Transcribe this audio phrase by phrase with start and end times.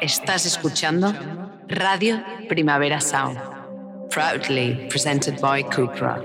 [0.00, 1.14] Estás escuchando
[1.68, 3.38] Radio Primavera Sound,
[4.08, 6.22] proudly presented by Cupra.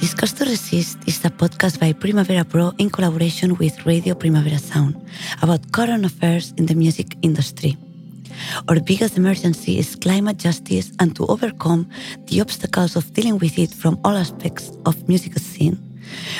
[0.00, 4.96] Discuss to Resist is a podcast by Primavera Pro in collaboration with Radio Primavera Sound
[5.42, 7.76] about current affairs in the music industry.
[8.68, 11.88] Our biggest emergency is climate justice and to overcome
[12.26, 15.78] the obstacles of dealing with it from all aspects of music scene.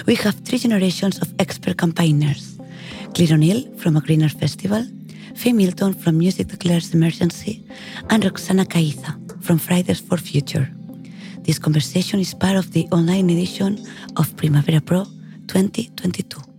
[0.06, 2.58] We have three generations of expert campaigners.
[3.14, 4.86] Claire O'Neill from A Greener Festival,
[5.34, 7.64] Fay Milton from Music Declares Emergency,
[8.10, 10.70] and Roxana Caiza from Fridays for Future.
[11.38, 13.78] This conversation is part of the online edition
[14.16, 15.04] of Primavera Pro
[15.46, 16.53] 2022.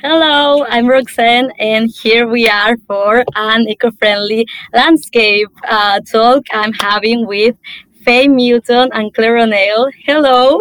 [0.00, 7.26] Hello, I'm Roxana, and here we are for an eco-friendly landscape uh, talk I'm having
[7.26, 7.56] with
[8.04, 9.90] Fay Milton and Claire O'Neill.
[10.04, 10.60] Hello,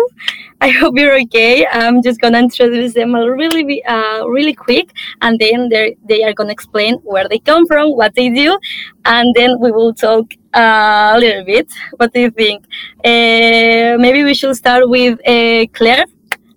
[0.59, 1.67] I hope you're okay.
[1.67, 6.95] I'm just gonna introduce them really, uh, really quick, and then they are gonna explain
[7.03, 8.57] where they come from, what they do,
[9.05, 11.71] and then we will talk uh, a little bit.
[11.97, 12.65] What do you think?
[13.05, 16.05] Uh, maybe we should start with uh, Claire.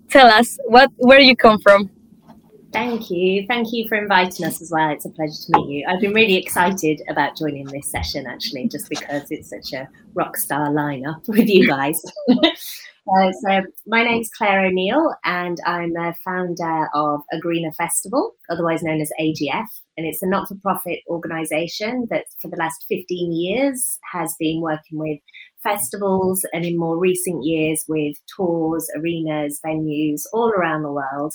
[0.09, 1.91] Tell us what where you come from.
[2.71, 3.45] Thank you.
[3.47, 4.89] Thank you for inviting us as well.
[4.89, 5.85] It's a pleasure to meet you.
[5.87, 10.37] I've been really excited about joining this session actually, just because it's such a rock
[10.37, 12.01] star lineup with you guys.
[12.29, 18.83] uh, so, my name's Claire O'Neill, and I'm the founder of A Greener Festival, otherwise
[18.83, 19.67] known as AGF.
[19.97, 24.61] And it's a not for profit organisation that for the last 15 years has been
[24.61, 25.19] working with
[25.61, 31.33] festivals and in more recent years with tours, arenas, venues all around the world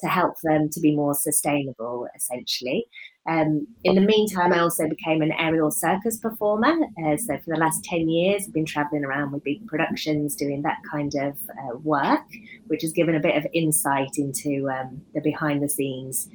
[0.00, 2.86] to help them to be more sustainable, essentially.
[3.28, 6.74] Um, in the meantime, I also became an aerial circus performer.
[7.04, 10.62] Uh, so for the last 10 years, I've been traveling around with big productions doing
[10.62, 12.24] that kind of uh, work,
[12.68, 16.28] which has given a bit of insight into um, the behind the scenes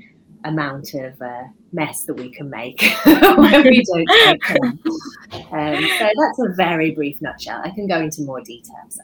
[0.43, 4.09] amount of uh, mess that we can make when we don't.
[5.51, 7.61] Um, so that's a very brief nutshell.
[7.63, 8.99] I can go into more details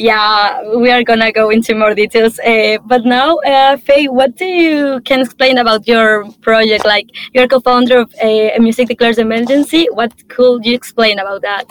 [0.00, 4.46] yeah we are gonna go into more details uh, but now uh, fay what do
[4.46, 10.12] you can explain about your project like you're co-founder of a music declares emergency what
[10.28, 11.66] could you explain about that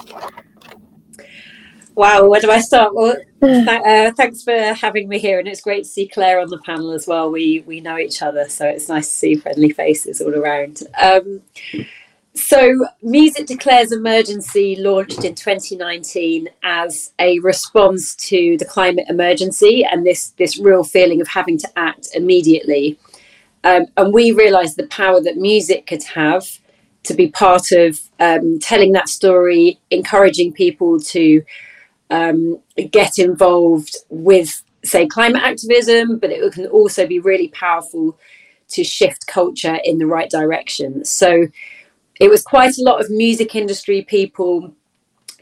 [2.00, 2.96] Wow, where do I start?
[2.96, 6.50] Well, th- uh, thanks for having me here, and it's great to see Claire on
[6.50, 7.30] the panel as well.
[7.30, 10.84] We we know each other, so it's nice to see friendly faces all around.
[10.98, 11.42] Um,
[12.34, 20.06] so, Music Declares Emergency launched in 2019 as a response to the climate emergency and
[20.06, 22.98] this, this real feeling of having to act immediately.
[23.66, 26.60] Um, and we realised the power that music could have
[27.04, 31.44] to be part of um, telling that story, encouraging people to
[32.10, 32.60] um,
[32.92, 38.18] get involved with, say, climate activism, but it can also be really powerful
[38.70, 41.04] to shift culture in the right direction.
[41.06, 41.48] So,
[42.20, 44.74] it was quite a lot of music industry people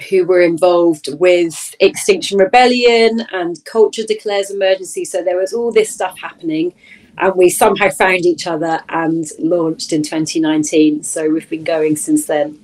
[0.09, 5.03] who were involved with Extinction Rebellion and Culture Declares Emergency.
[5.05, 6.73] So there was all this stuff happening,
[7.17, 11.03] and we somehow found each other and launched in 2019.
[11.03, 12.59] So we've been going since then.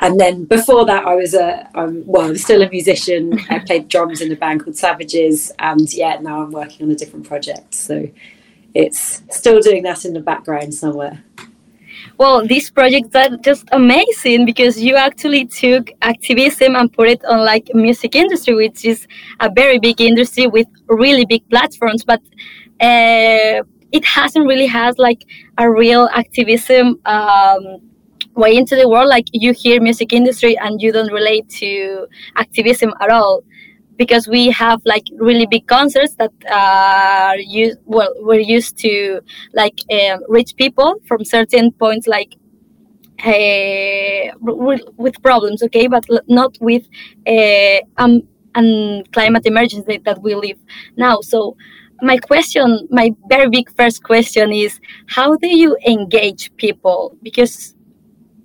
[0.00, 3.38] And then before that, I was a um, well, I'm still a musician.
[3.50, 6.96] I played drums in a band called Savages, and yeah, now I'm working on a
[6.96, 7.74] different project.
[7.74, 8.08] So
[8.74, 11.24] it's still doing that in the background somewhere
[12.18, 17.44] well these projects are just amazing because you actually took activism and put it on
[17.44, 19.06] like music industry which is
[19.40, 22.20] a very big industry with really big platforms but
[22.80, 25.24] uh, it hasn't really has like
[25.58, 27.80] a real activism um,
[28.36, 32.92] way into the world like you hear music industry and you don't relate to activism
[33.00, 33.42] at all.
[33.96, 39.22] Because we have like really big concerts that are used well we're used to
[39.54, 42.36] like uh, reach people from certain points like
[43.24, 45.86] uh, with, with problems okay?
[45.86, 46.84] But not with
[47.26, 48.22] uh, um
[48.54, 50.58] and climate emergency that we live
[50.96, 51.20] now.
[51.20, 51.56] So
[52.02, 54.78] my question my very big first question is
[55.08, 57.16] how do you engage people?
[57.22, 57.75] Because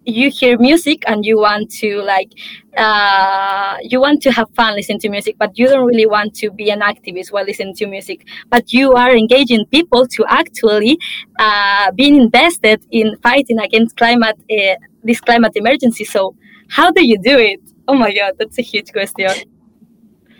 [0.05, 2.31] you hear music and you want to like
[2.77, 6.49] uh, you want to have fun listening to music but you don't really want to
[6.49, 8.25] be an activist while listening to music.
[8.49, 10.97] But you are engaging people to actually
[11.39, 16.05] uh, being invested in fighting against climate uh, this climate emergency.
[16.05, 16.35] So
[16.69, 17.59] how do you do it?
[17.87, 19.29] Oh my god that's a huge question.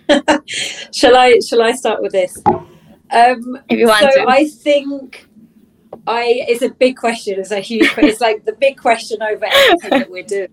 [0.92, 2.38] Shall i shall i start with this?
[2.46, 4.30] Um, if you want so to.
[4.30, 5.28] i think
[6.08, 7.40] I it's a big question.
[7.40, 7.90] It's a huge.
[7.98, 10.50] it's like the big question over everything that we're doing.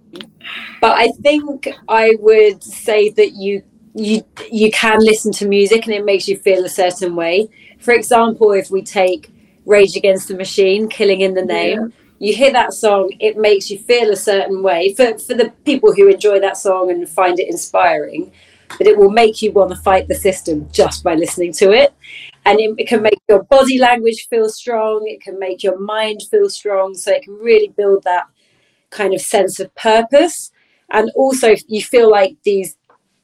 [0.81, 3.63] But I think I would say that you
[3.95, 7.49] you you can listen to music and it makes you feel a certain way.
[7.79, 9.31] For example, if we take
[9.67, 11.81] Rage Against the Machine, Killing in the Name,
[12.19, 12.27] yeah.
[12.27, 14.95] you hear that song, it makes you feel a certain way.
[14.95, 18.33] For for the people who enjoy that song and find it inspiring,
[18.77, 21.95] but it will make you want to fight the system just by listening to it.
[22.49, 26.49] And it, can make your body language feel strong, it can make your mind feel
[26.49, 28.25] strong, so it can really build that
[28.89, 30.51] kind of sense of purpose.
[30.91, 32.79] And also, you feel like these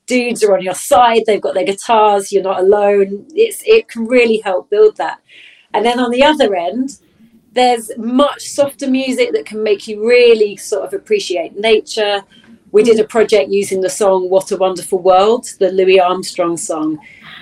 [0.06, 4.06] dudes are on your side they've got their guitars you're not alone it's it can
[4.06, 5.18] really help build that.
[5.72, 6.98] And then on the other end
[7.52, 12.22] there's much softer music that can make you really sort of appreciate nature
[12.74, 16.98] we did a project using the song what a wonderful world the louis armstrong song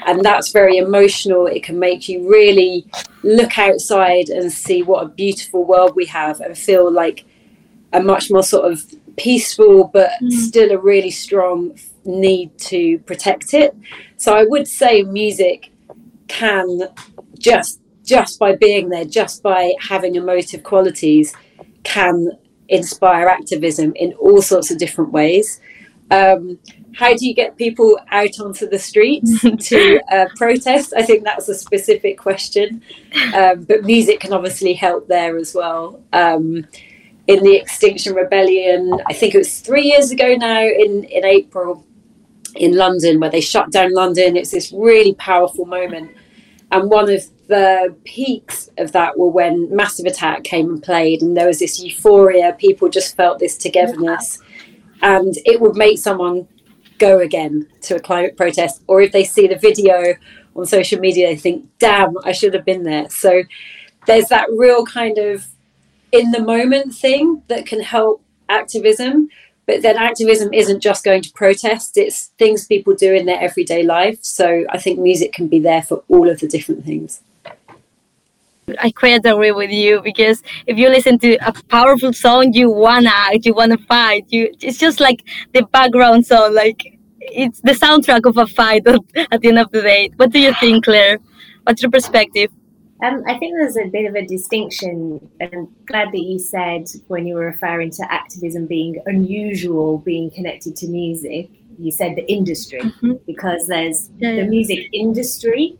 [0.07, 2.87] and that's very emotional it can make you really
[3.23, 7.25] look outside and see what a beautiful world we have and feel like
[7.93, 8.83] a much more sort of
[9.17, 10.31] peaceful but mm.
[10.31, 13.77] still a really strong need to protect it.
[14.17, 15.71] So I would say music
[16.29, 16.89] can
[17.39, 21.33] just just by being there, just by having emotive qualities,
[21.85, 22.33] can
[22.73, 25.61] inspire activism in all sorts of different ways.
[26.11, 26.59] Um,
[26.95, 30.93] how do you get people out onto the streets to uh, protest?
[30.97, 32.83] I think that's a specific question,
[33.35, 36.03] um, but music can obviously help there as well.
[36.13, 36.67] Um,
[37.29, 41.87] in the Extinction Rebellion, I think it was three years ago now in, in April,
[42.57, 44.37] in London where they shut down London.
[44.37, 46.11] It's this really powerful moment.
[46.73, 47.23] And one of
[47.53, 51.83] the peaks of that were when Massive Attack came and played, and there was this
[51.83, 52.57] euphoria.
[52.59, 54.39] People just felt this togetherness,
[55.03, 56.49] and it would make someone
[56.99, 58.83] go again to a climate protest.
[58.87, 60.15] Or if they see the video
[60.57, 63.11] on social media, they think, damn, I should have been there.
[63.11, 63.43] So
[64.07, 65.47] there's that real kind of
[66.11, 69.29] in the moment thing that can help activism
[69.67, 73.83] but then activism isn't just going to protest it's things people do in their everyday
[73.83, 77.23] life so i think music can be there for all of the different things
[78.81, 83.11] I quite agree with you because if you listen to a powerful song, you wanna
[83.13, 84.27] act, you wanna fight.
[84.29, 88.87] You, it's just like the background song, like it's the soundtrack of a fight
[89.33, 90.11] at the end of the day.
[90.17, 91.19] What do you think, Claire?
[91.65, 92.51] What's your perspective?
[93.03, 96.89] Um, I think there's a bit of a distinction, and I'm glad that you said
[97.09, 102.31] when you were referring to activism being unusual, being connected to music, you said the
[102.31, 103.15] industry, mm-hmm.
[103.27, 105.77] because there's yeah, the music industry,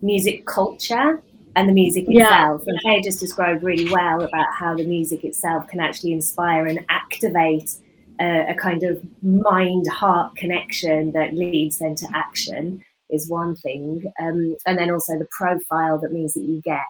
[0.00, 1.22] music culture,
[1.56, 2.62] and the music itself.
[2.64, 2.72] Yeah.
[2.72, 6.84] And Fay just described really well about how the music itself can actually inspire and
[6.90, 7.74] activate
[8.20, 14.12] a, a kind of mind heart connection that leads then to action is one thing.
[14.20, 16.84] Um, and then also the profile that means that you get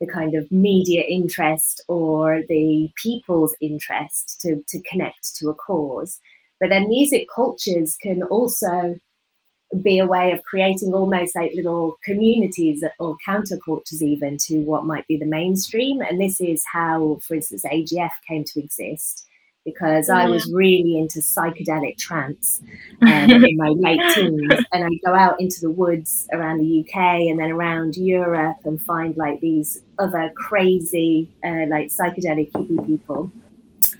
[0.00, 6.20] the kind of media interest or the people's interest to, to connect to a cause.
[6.58, 8.96] But then music cultures can also
[9.82, 15.06] be a way of creating almost like little communities or countercultures even to what might
[15.06, 16.00] be the mainstream.
[16.00, 19.26] And this is how, for instance, AGF came to exist
[19.64, 22.60] because I was really into psychedelic trance
[23.02, 24.52] um, in my late teens.
[24.72, 26.96] And I'd go out into the woods around the UK
[27.28, 33.30] and then around Europe and find like these other crazy, uh, like psychedelic hippie people.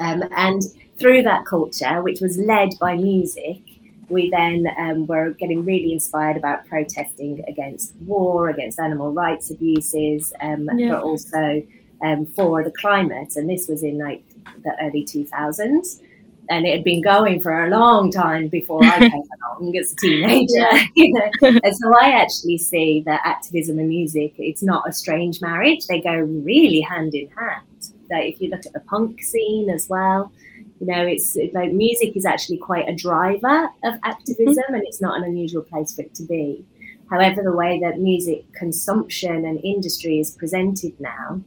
[0.01, 0.63] Um, and
[0.99, 3.61] through that culture, which was led by music,
[4.11, 10.33] we then um, were getting really inspired about protesting against war, against animal rights abuses,
[10.41, 10.91] um, yeah.
[10.91, 11.63] but also
[12.03, 13.37] um, for the climate.
[13.37, 14.23] And this was in like
[14.63, 16.01] the early 2000s.
[16.49, 19.23] And it had been going for a long time before I came
[19.61, 20.69] along as a teenager.
[20.97, 21.31] you know?
[21.63, 25.87] And so I actually see that activism and music, it's not a strange marriage.
[25.87, 27.67] They go really hand in hand.
[28.09, 30.33] That if you look at the punk scene as well,
[30.81, 34.75] you know, it's like music is actually quite a driver of activism mm-hmm.
[34.75, 36.65] and it's not an unusual place for it to be.
[37.11, 41.43] However, the way that music consumption and industry is presented now,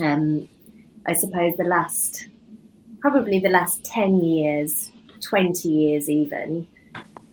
[0.00, 0.48] um,
[1.06, 2.28] I suppose the last,
[3.00, 6.68] probably the last 10 years, 20 years even,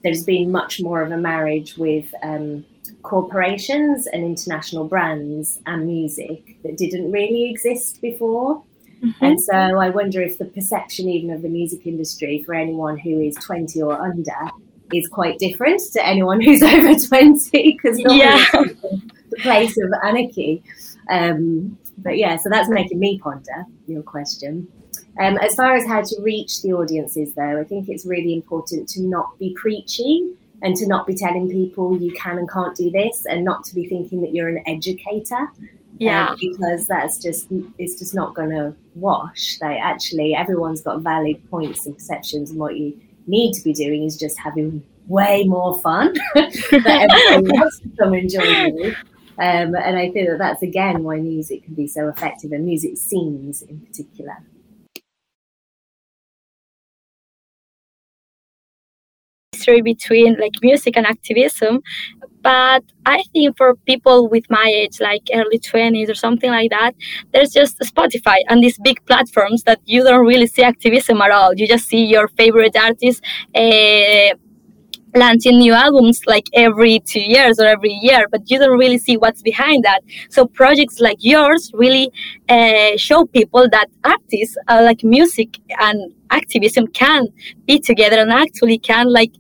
[0.04, 2.66] there's been much more of a marriage with um,
[3.04, 8.64] corporations and international brands and music that didn't really exist before.
[9.04, 9.26] Mm-hmm.
[9.26, 13.20] And so I wonder if the perception even of the music industry for anyone who
[13.20, 14.32] is 20 or under
[14.94, 18.44] is quite different to anyone who's over 20 because yeah.
[18.52, 20.64] the place of anarchy.
[21.10, 24.68] Um, but yeah, so that's making me ponder your question.
[25.20, 28.88] Um, as far as how to reach the audiences, though, I think it's really important
[28.90, 32.90] to not be preachy and to not be telling people you can and can't do
[32.90, 35.52] this, and not to be thinking that you're an educator.
[36.00, 37.48] Um, yeah, um, because that's just
[37.80, 39.58] it's just not going to wash.
[39.62, 44.04] Like actually, everyone's got valid points and perceptions, and what you need to be doing
[44.04, 48.96] is just having way more fun that everybody wants to come and join you.
[49.40, 52.98] Um, and I think that that's again why music can be so effective and music
[52.98, 54.38] scenes in particular.
[59.82, 61.80] Between like music and activism
[62.42, 66.94] but i think for people with my age like early 20s or something like that
[67.34, 71.54] there's just spotify and these big platforms that you don't really see activism at all
[71.54, 73.22] you just see your favorite artists
[73.56, 74.34] uh,
[75.16, 79.18] launching new albums like every two years or every year, but you don't really see
[79.18, 80.02] what's behind that.
[80.30, 82.12] So projects like yours really
[82.50, 87.22] uh, show people that artists like music and activism can
[87.68, 89.34] be together and actually can like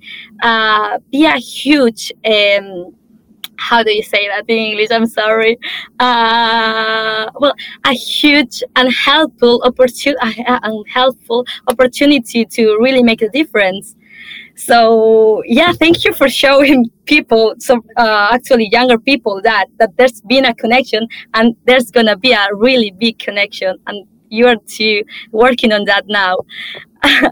[0.50, 2.94] uh, be a huge um,
[3.58, 4.90] how do you say that in English?
[4.92, 5.58] I'm sorry.
[6.00, 7.54] Uh, well,
[7.86, 13.96] a huge and helpful opportunity, and helpful opportunity to really make a difference.
[14.56, 20.22] So yeah, thank you for showing people, so uh, actually younger people, that that there's
[20.22, 24.58] been a connection and there's gonna be a really big connection, and you are
[25.32, 26.38] working on that now.
[27.04, 27.32] And,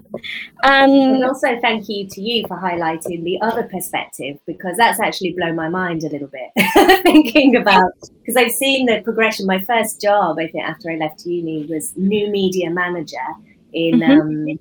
[0.64, 5.56] and also thank you to you for highlighting the other perspective because that's actually blown
[5.56, 9.46] my mind a little bit thinking about because I've seen the progression.
[9.46, 13.16] My first job, I think, after I left uni was new media manager
[13.72, 14.00] in.
[14.00, 14.52] Mm-hmm.
[14.52, 14.58] Um,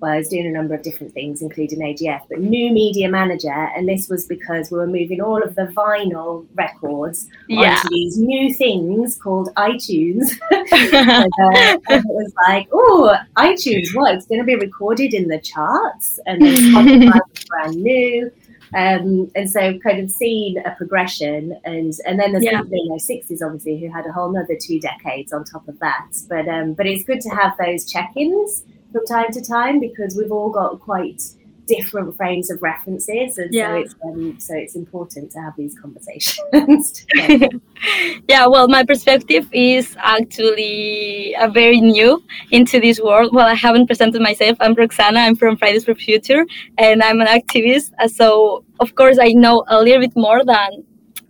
[0.00, 3.50] well, I was doing a number of different things, including AGF, but new media manager.
[3.50, 7.76] And this was because we were moving all of the vinyl records yeah.
[7.76, 10.38] onto these new things called iTunes.
[10.50, 14.14] and, uh, and, it was like, oh, iTunes, what?
[14.14, 16.20] It's going to be recorded in the charts.
[16.26, 18.30] And then Spotify was brand new.
[18.74, 22.60] Um, and so kind of seen a progression and and then there's yeah.
[22.60, 25.78] people in their 60s obviously who had a whole nother two decades on top of
[25.78, 30.16] that but um, but it's good to have those check-ins from time to time because
[30.16, 31.22] we've all got quite
[31.68, 33.68] different frames of references and yeah.
[33.68, 37.06] so it's um, so it's important to have these conversations.
[38.28, 43.34] Yeah well my perspective is actually a very new into this world.
[43.34, 44.56] Well i haven't presented myself.
[44.60, 45.20] I'm roxana.
[45.20, 46.46] I'm from fridays for future
[46.78, 47.92] and i'm an activist.
[47.98, 50.70] Uh, so of course i know a little bit more than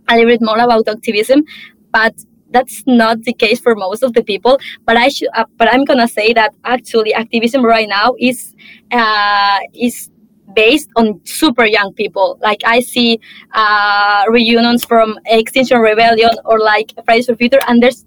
[0.08, 1.44] a little bit more about activism
[1.92, 2.14] but
[2.50, 5.84] that's not the case for most of the people but i should uh, but i'm
[5.84, 8.54] gonna say that actually activism right now is
[8.92, 10.10] uh, is
[10.54, 12.38] based on super young people.
[12.42, 13.20] Like i see
[13.54, 18.04] uh, reunions from extinction rebellion or like fridays for future and there's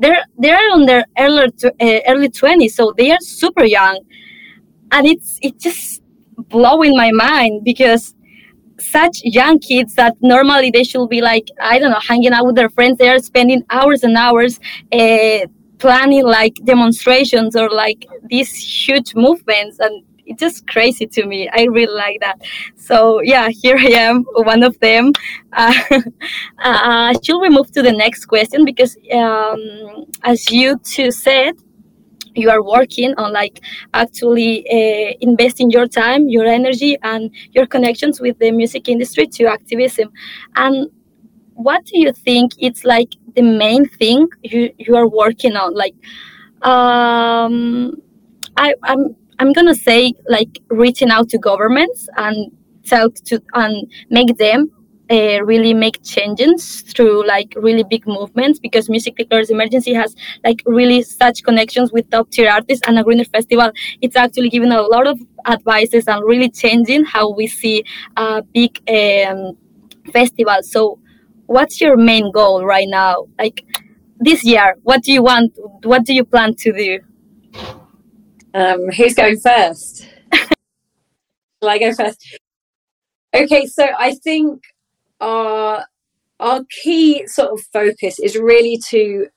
[0.00, 3.98] they're they're on their early uh, early 20s so they are super young.
[4.92, 6.02] And it's it's just
[6.36, 8.14] blowing my mind because
[8.84, 12.56] such young kids that normally they should be like i don't know hanging out with
[12.56, 12.98] their friends.
[12.98, 14.60] They are spending hours and hours
[14.92, 15.46] uh,
[15.78, 19.78] planning like demonstrations or like these huge movements.
[19.80, 21.48] And it's just crazy to me.
[21.48, 22.40] I really like that.
[22.76, 25.12] So yeah here i am one of them.
[25.56, 25.72] Uh,
[26.58, 28.64] uh, should we move to the next question?
[28.64, 31.54] Because um, as you two said
[32.34, 33.60] you are working on like
[33.94, 39.44] actually uh, investing your time your energy and your connections with the music industry to
[39.46, 40.12] activism.
[40.56, 40.90] And
[41.54, 45.74] what do you think it's like the main thing you, you are working on?
[45.74, 45.94] Like
[46.62, 47.94] um,
[48.56, 52.52] I, i'm i'm gonna say like reaching out to governments and
[52.86, 54.70] talk to and make them
[55.10, 60.62] uh, really make changes through like really big movements because Music Declares Emergency has like
[60.66, 63.70] really such connections with top tier artists and a Greener Festival.
[64.00, 67.84] It's actually giving a lot of advices and really changing how we see
[68.16, 69.56] a big um,
[70.12, 70.62] festival.
[70.62, 70.98] So,
[71.46, 73.26] what's your main goal right now?
[73.38, 73.64] Like
[74.18, 75.52] this year, what do you want?
[75.82, 77.00] What do you plan to do?
[78.54, 80.08] Um, who's going first?
[80.32, 82.38] Shall I go first?
[83.34, 84.62] Okay, so I think
[85.20, 85.84] our
[86.40, 89.28] our key sort of focus is really to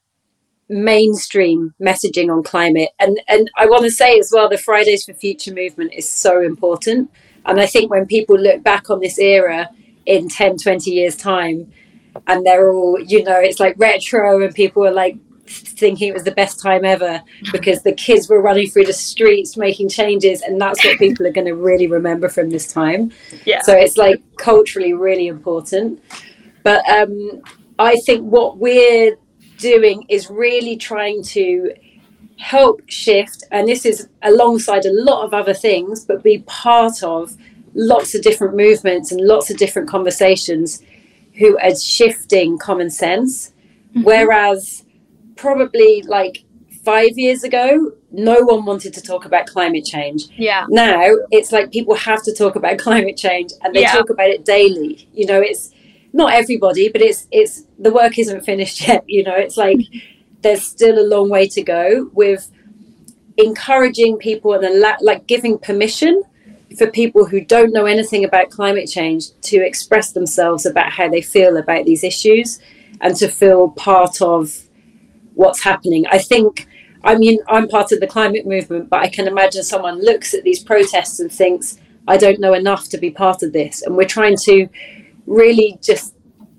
[0.69, 2.89] mainstream messaging on climate.
[3.00, 6.41] And and I want to say as well the Fridays for Future movement is so
[6.41, 7.12] important.
[7.46, 9.69] And I think when people look back on this era
[10.05, 11.72] in 10 20 years time
[12.27, 15.17] and they're all you know it's like retro and people are like
[15.48, 19.58] thinking it was the best time ever because the kids were running through the streets
[19.58, 23.12] making changes and that's what people are going to really remember from this time.
[23.46, 23.62] Yeah.
[23.62, 26.04] So it's like culturally really important.
[26.63, 27.42] But um
[27.80, 29.18] i think what we're
[29.58, 31.74] doing is really trying to
[32.38, 37.36] help shift and this is alongside a lot of other things but be part of
[37.74, 40.82] lots of different movements and lots of different conversations
[41.34, 43.54] who are shifting common sense.
[43.89, 44.04] Mm-hmm.
[44.04, 44.84] whereas
[45.38, 46.44] probably like
[46.84, 50.25] five years ago, no one wanted to talk about climate change.
[50.38, 50.65] Yeah.
[50.70, 53.91] Now it's like people have to talk about climate change and they Yeah.
[53.94, 55.08] talk about it daily.
[55.13, 55.72] You know, it's
[56.13, 59.03] not everybody, but it's it's the work isn't finished yet.
[59.08, 59.79] You know, it's like
[60.41, 62.50] there's still a long way to go with
[63.38, 66.24] encouraging people and allow, like giving permission
[66.77, 71.22] for people who don't know anything about climate change to express themselves about how they
[71.22, 72.60] feel about these issues
[73.01, 74.63] and to feel part of
[75.38, 76.06] what's happening.
[76.08, 76.67] I think,
[77.03, 80.44] I mean, I'm part of the climate movement, but I can imagine someone looks at
[80.44, 81.77] these protests and thinks,
[82.08, 83.84] I don't know enough to be part of this.
[83.84, 84.67] And we're trying to
[85.27, 86.15] really just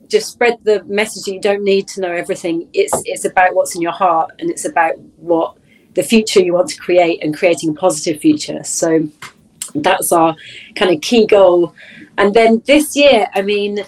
[0.07, 3.75] just spread the message that you don't need to know everything it's it's about what's
[3.75, 5.57] in your heart and it's about what
[5.95, 9.07] the future you want to create and creating a positive future so
[9.75, 10.35] that's our
[10.77, 11.75] kind of key goal
[12.17, 13.85] and then this year i mean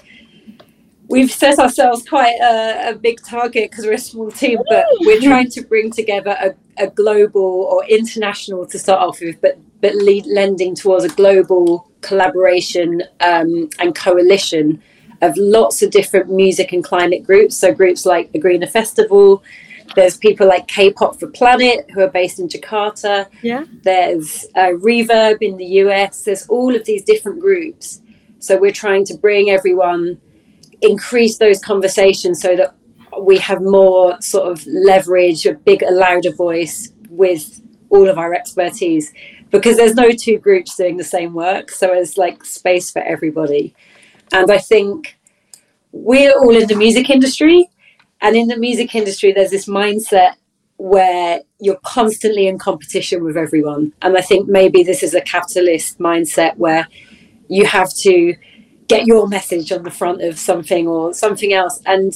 [1.11, 5.21] we've set ourselves quite a, a big target because we're a small team but we're
[5.21, 9.95] trying to bring together a, a global or international to start off with but but
[9.95, 14.83] lead, lending towards a global collaboration um, and coalition
[15.23, 17.57] of lots of different music and climate groups.
[17.57, 19.43] So groups like the Greener Festival.
[19.97, 23.27] There's people like K-pop for Planet who are based in Jakarta.
[23.43, 23.65] Yeah.
[23.83, 26.25] There's uh, Reverb in the US.
[26.25, 28.01] There's all of these different groups.
[28.39, 30.21] So we're trying to bring everyone,
[30.83, 32.75] increase those conversations so that
[33.21, 37.61] we have more sort of leverage, a bigger, louder voice with
[37.91, 39.13] all of our expertise
[39.51, 41.71] because there's no two groups doing the same work.
[41.71, 43.75] So there's like space for everybody.
[44.33, 45.19] And I think
[45.93, 47.69] we're all in the music industry.
[48.21, 50.35] And in the music industry, there's this mindset
[50.77, 53.93] where you're constantly in competition with everyone.
[54.03, 56.87] And I think maybe this is a capitalist mindset where
[57.49, 58.35] you have to
[58.91, 61.81] get your message on the front of something or something else.
[61.87, 62.13] And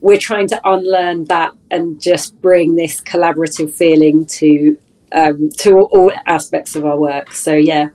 [0.00, 4.76] we're trying to unlearn that and just bring this collaborative feeling to
[5.12, 7.32] um, to all aspects of our work.
[7.32, 7.88] So yeah,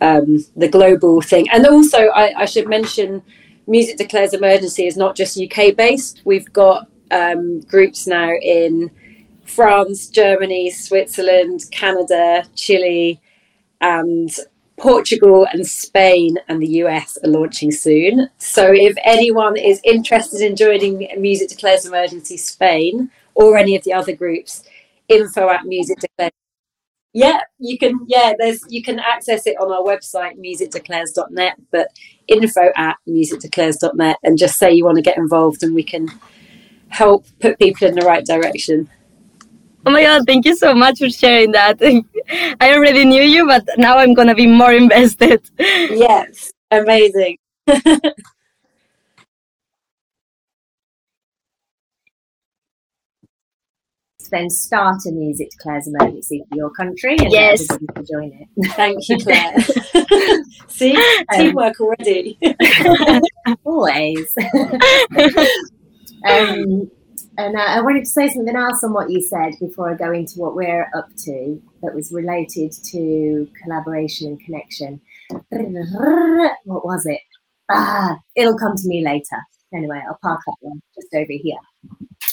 [0.00, 1.48] um, the global thing.
[1.50, 3.20] And also, I, I, should mention,
[3.66, 6.22] Music Declares Emergency is not just UK based.
[6.24, 8.92] We've got um, groups now in
[9.44, 13.20] France, Germany, Switzerland, Canada, Chile,
[13.80, 14.30] and
[14.80, 18.30] Portugal and Spain and the US are launching soon.
[18.38, 23.92] So if anyone is interested in joining Music Declares Emergency Spain or any of the
[23.92, 24.64] other groups,
[25.08, 26.32] info at Music Declares
[27.12, 28.06] yeah, you can.
[28.06, 31.88] Yeah, there's you can access it on our website musicdeclares.net, but
[32.28, 36.08] info at musicdeclares.net, and just say you want to get involved, and we can
[36.88, 38.88] help put people in the right direction.
[39.86, 41.80] Oh my god, thank you so much for sharing that.
[42.60, 45.42] I already knew you, but now I'm gonna be more invested.
[45.58, 47.38] Yes, amazing.
[54.30, 57.66] then start a music Declares emergency for your country and yes.
[57.66, 57.78] to
[58.10, 58.48] join it.
[58.76, 59.58] Thank you, Claire.
[60.68, 60.96] See,
[61.32, 62.38] teamwork already.
[63.64, 64.34] Always.
[66.28, 66.90] um,
[67.40, 70.12] and uh, I wanted to say something else on what you said before I go
[70.12, 75.00] into what we're up to that was related to collaboration and connection.
[76.64, 77.20] What was it?
[77.70, 79.38] Ah, it'll come to me later.
[79.72, 81.58] Anyway, I'll park that one just over here.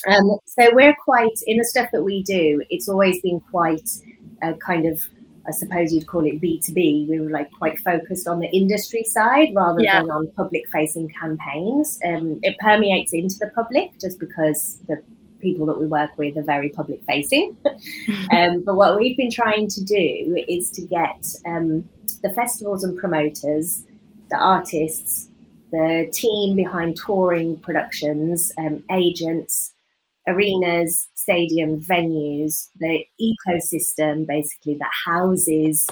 [0.08, 2.62] Um, so we're quite in the stuff that we do.
[2.70, 3.88] It's always been quite
[4.42, 5.00] a kind of,
[5.48, 7.06] I suppose you'd call it B two B.
[7.08, 10.02] We were like quite focused on the industry side rather Yeah.
[10.02, 11.98] than on public facing campaigns.
[12.04, 15.02] Um, it permeates into the public just because the
[15.40, 17.56] people that we work with are very public facing.
[18.32, 21.88] um, but what we've been trying to do is to get um,
[22.22, 23.84] the festivals and promoters,
[24.30, 25.28] the artists,
[25.70, 29.74] the team behind touring productions, um, agents,
[30.28, 35.88] arenas, stadium venues, the ecosystem basically that houses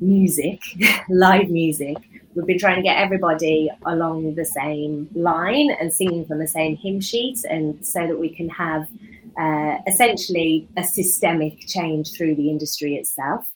[0.00, 0.60] music,
[1.08, 1.96] live music.
[2.34, 6.76] We've been trying to get everybody along the same line and singing from the same
[6.76, 8.86] hymn sheet, and so that we can have
[9.38, 13.46] uh, essentially a systemic change through the industry itself.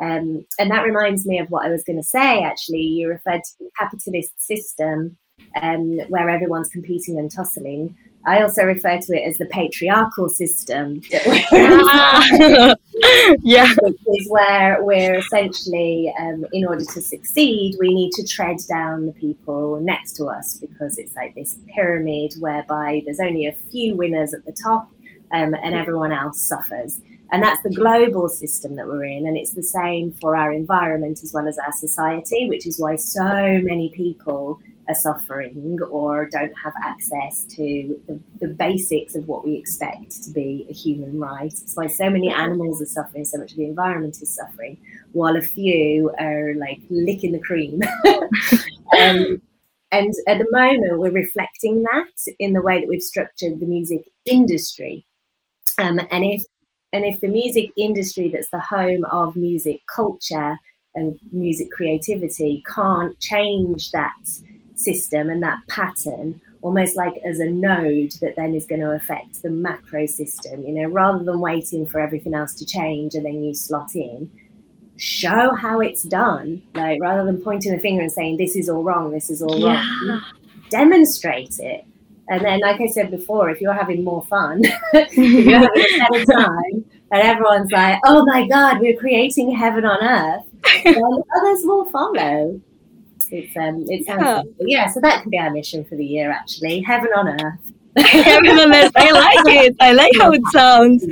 [0.00, 2.42] Um, and that reminds me of what I was going to say.
[2.42, 5.16] Actually, you referred to the capitalist system
[5.60, 7.96] um, where everyone's competing and tussling.
[8.24, 12.24] I also refer to it as the patriarchal system, Ah.
[13.42, 13.68] yeah.
[13.82, 19.06] which is where we're essentially, um, in order to succeed, we need to tread down
[19.06, 23.96] the people next to us because it's like this pyramid whereby there's only a few
[23.96, 24.90] winners at the top
[25.32, 27.00] um, and everyone else suffers.
[27.32, 29.26] And that's the global system that we're in.
[29.26, 32.96] And it's the same for our environment as well as our society, which is why
[32.96, 33.24] so
[33.62, 39.54] many people are suffering or don't have access to the, the, basics of what we
[39.54, 41.52] expect to be a human right.
[41.52, 44.76] It's why so many animals are suffering, so much of the environment is suffering,
[45.12, 47.80] while a few are like licking the cream.
[48.98, 49.40] um,
[49.92, 54.10] and at the moment, we're reflecting that in the way that we've structured the music
[54.24, 55.06] industry.
[55.78, 56.42] Um, and if
[56.92, 60.58] and if the music industry, that's the home of music culture
[60.94, 64.12] and music creativity, can't change that
[64.74, 69.42] system and that pattern almost like as a node that then is going to affect
[69.42, 73.42] the macro system you know rather than waiting for everything else to change and then
[73.42, 74.30] you slot in.
[74.96, 78.84] Show how it's done like rather than pointing a finger and saying this is all
[78.84, 79.84] wrong this is all yeah.
[80.06, 80.22] wrong
[80.70, 81.84] demonstrate it.
[82.28, 84.62] And then like i said before if you're having more fun
[85.12, 90.02] you're having a better time and everyone's like oh my god we're creating heaven on
[90.02, 90.46] earth
[90.84, 91.02] then
[91.36, 92.60] others will follow
[93.32, 94.42] it's um, it sounds yeah.
[94.60, 94.86] yeah.
[94.90, 96.80] So that could be our mission for the year, actually.
[96.82, 97.72] Heaven on earth.
[97.96, 98.92] Heaven on earth.
[98.96, 99.76] I like it.
[99.80, 101.04] I like how it sounds.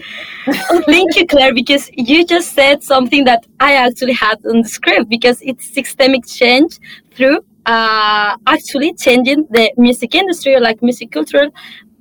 [0.46, 4.68] Oh, thank you, Claire, because you just said something that I actually had on the
[4.68, 6.78] script because it's systemic change
[7.12, 11.50] through uh, actually changing the music industry or like music culture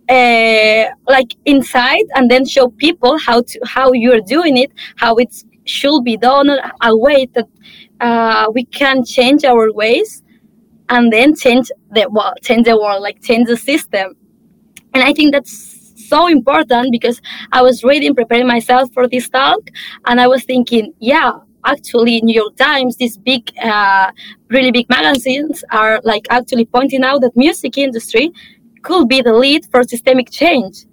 [0.10, 5.32] uh, like inside and then show people how to how you're doing it how it
[5.66, 6.50] should be done
[6.82, 7.48] a way that
[8.00, 10.24] uh, we can change our ways
[10.90, 14.16] and then change the world, change the world, like change the system.
[14.94, 19.60] And I think that's so important because I was reading, preparing myself for this talk,
[20.06, 21.34] and I was thinking, yeah,
[21.66, 24.12] actually, New York Times, these big, uh,
[24.50, 28.32] really big magazines are like actually pointing out that music industry
[28.82, 30.86] could be the lead for systemic change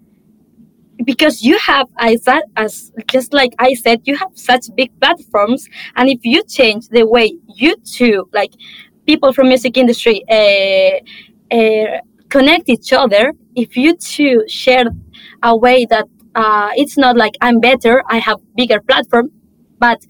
[1.04, 6.08] because you have as, as just like i said you have such big platforms and
[6.08, 8.52] if you change the way you two like
[9.06, 14.86] people from music industry uh, uh, connect each other if you two share
[15.42, 19.30] a way that uh, it's not like i'm better i have bigger platform
[19.78, 20.00] but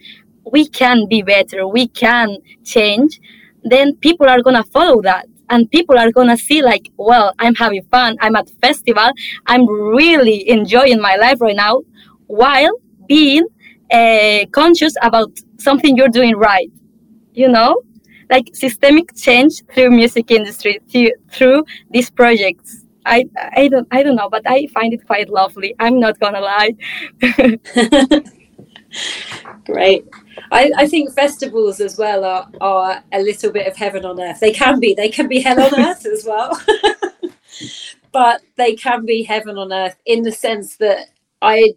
[0.52, 3.20] we can be better we can change
[3.64, 7.82] then people are gonna follow that and people are gonna see like well i'm having
[7.84, 9.10] fun i'm at festival
[9.46, 11.80] i'm really enjoying my life right now
[12.26, 12.72] while
[13.06, 13.46] being
[13.92, 16.70] uh, conscious about something you're doing right
[17.34, 17.82] you know
[18.30, 23.24] like systemic change through music industry through, through these projects I,
[23.56, 25.76] I don't I don't know, but I find it quite lovely.
[25.78, 26.74] I'm not gonna lie.
[29.64, 30.04] Great.
[30.50, 34.40] I, I think festivals as well are, are a little bit of heaven on earth.
[34.40, 36.60] They can be, they can be hell on earth as well.
[38.12, 41.08] but they can be heaven on earth in the sense that
[41.42, 41.74] I,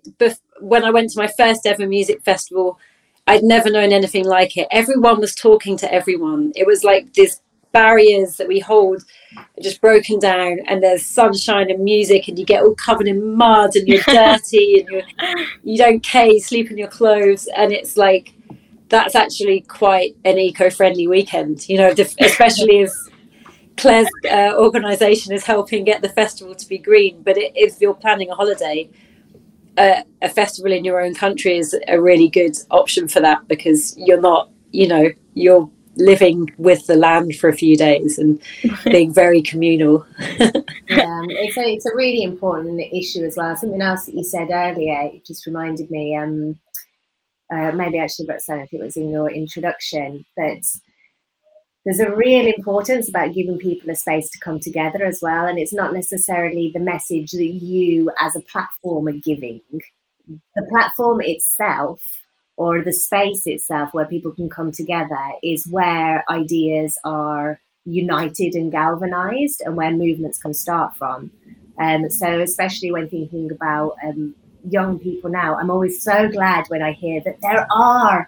[0.59, 2.79] when I went to my first ever music festival,
[3.27, 4.67] I'd never known anything like it.
[4.71, 6.51] Everyone was talking to everyone.
[6.55, 7.41] It was like these
[7.71, 9.03] barriers that we hold
[9.37, 13.35] are just broken down, and there's sunshine and music, and you get all covered in
[13.35, 17.71] mud, and you're dirty, and you're, you don't care, you sleep in your clothes, and
[17.71, 18.33] it's like
[18.89, 21.67] that's actually quite an eco-friendly weekend.
[21.69, 23.09] You know, especially as
[23.77, 27.21] Claire's uh, organisation is helping get the festival to be green.
[27.23, 28.89] But it, if you're planning a holiday,
[29.77, 33.95] uh, a festival in your own country is a really good option for that because
[33.97, 38.41] you're not, you know, you're living with the land for a few days and
[38.85, 40.05] being very communal.
[40.19, 40.51] yeah,
[40.89, 43.55] it's a, it's a really important issue as well.
[43.55, 46.15] Something else that you said earlier just reminded me.
[46.15, 46.59] Um,
[47.51, 50.63] uh, maybe actually about saying if it was in your introduction, that
[51.85, 55.47] there's a real importance about giving people a space to come together as well.
[55.47, 59.61] And it's not necessarily the message that you as a platform are giving.
[60.27, 62.01] The platform itself
[62.57, 68.71] or the space itself where people can come together is where ideas are united and
[68.71, 71.31] galvanized and where movements can start from.
[71.79, 74.35] Um, so especially when thinking about um,
[74.67, 78.27] young people now, I'm always so glad when I hear that there are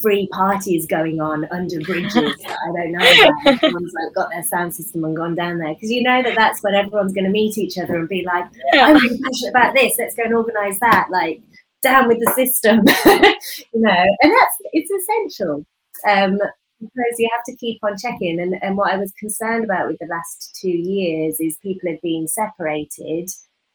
[0.00, 3.62] free parties going on under bridges I don't know about.
[3.62, 6.62] Everyone's like got their sound system and gone down there because you know that that's
[6.62, 9.96] when everyone's going to meet each other and be like, I'm really passionate about this.
[9.98, 11.08] Let's go and organise that.
[11.10, 11.42] Like
[11.82, 12.80] down with the system,
[13.74, 14.04] you know.
[14.22, 15.64] And that's it's essential
[16.08, 16.38] um,
[16.80, 18.40] because you have to keep on checking.
[18.40, 22.00] And and what I was concerned about with the last two years is people have
[22.02, 23.30] been separated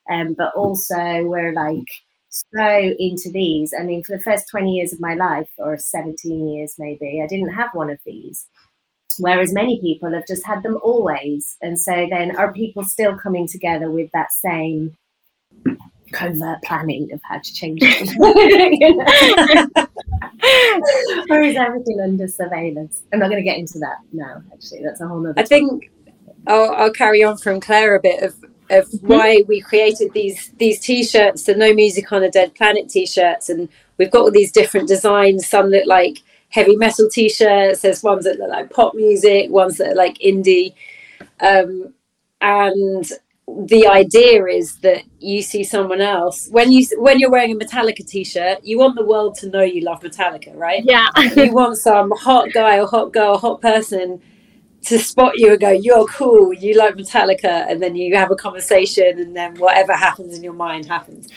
[0.09, 1.87] um, but also we're like
[2.29, 3.73] so into these.
[3.77, 7.27] I mean, for the first 20 years of my life, or 17 years maybe, I
[7.27, 8.47] didn't have one of these.
[9.19, 11.55] Whereas many people have just had them always.
[11.61, 14.97] And so then are people still coming together with that same
[16.11, 18.09] covert planning of how to change it?
[21.29, 23.03] or is everything under surveillance?
[23.13, 24.83] I'm not going to get into that now, actually.
[24.83, 25.39] That's a whole other.
[25.39, 25.91] I think
[26.47, 28.35] I'll, I'll carry on from Claire a bit of
[28.69, 29.07] of mm-hmm.
[29.07, 33.69] why we created these these t-shirts, the No Music on a Dead Planet t-shirts, and
[33.97, 35.47] we've got all these different designs.
[35.47, 37.81] Some look like heavy metal t-shirts.
[37.81, 40.73] There's ones that look like pop music, ones that are like indie,
[41.39, 41.93] um,
[42.41, 43.05] and
[43.47, 48.05] the idea is that you see someone else when you when you're wearing a Metallica
[48.05, 50.83] t-shirt, you want the world to know you love Metallica, right?
[50.83, 51.07] Yeah.
[51.35, 54.21] you want some hot guy or hot girl, or hot person
[54.85, 56.53] to spot you and go, "You're cool.
[56.53, 60.53] You like Metallica," and then you have a conversation, and then whatever happens in your
[60.53, 61.27] mind happens.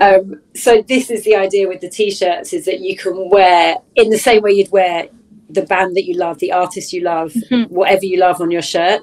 [0.00, 4.10] Um, so this is the idea with the t-shirts: is that you can wear in
[4.10, 5.08] the same way you'd wear
[5.48, 7.74] the band that you love, the artist you love, mm-hmm.
[7.74, 9.02] whatever you love on your shirt.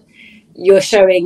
[0.55, 1.25] You're showing.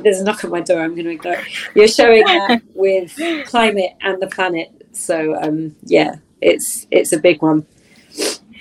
[0.00, 0.80] There's a knock on my door.
[0.80, 1.42] I'm going to ignore.
[1.74, 4.70] You're showing that with climate and the planet.
[4.92, 7.66] So um, yeah, it's it's a big one.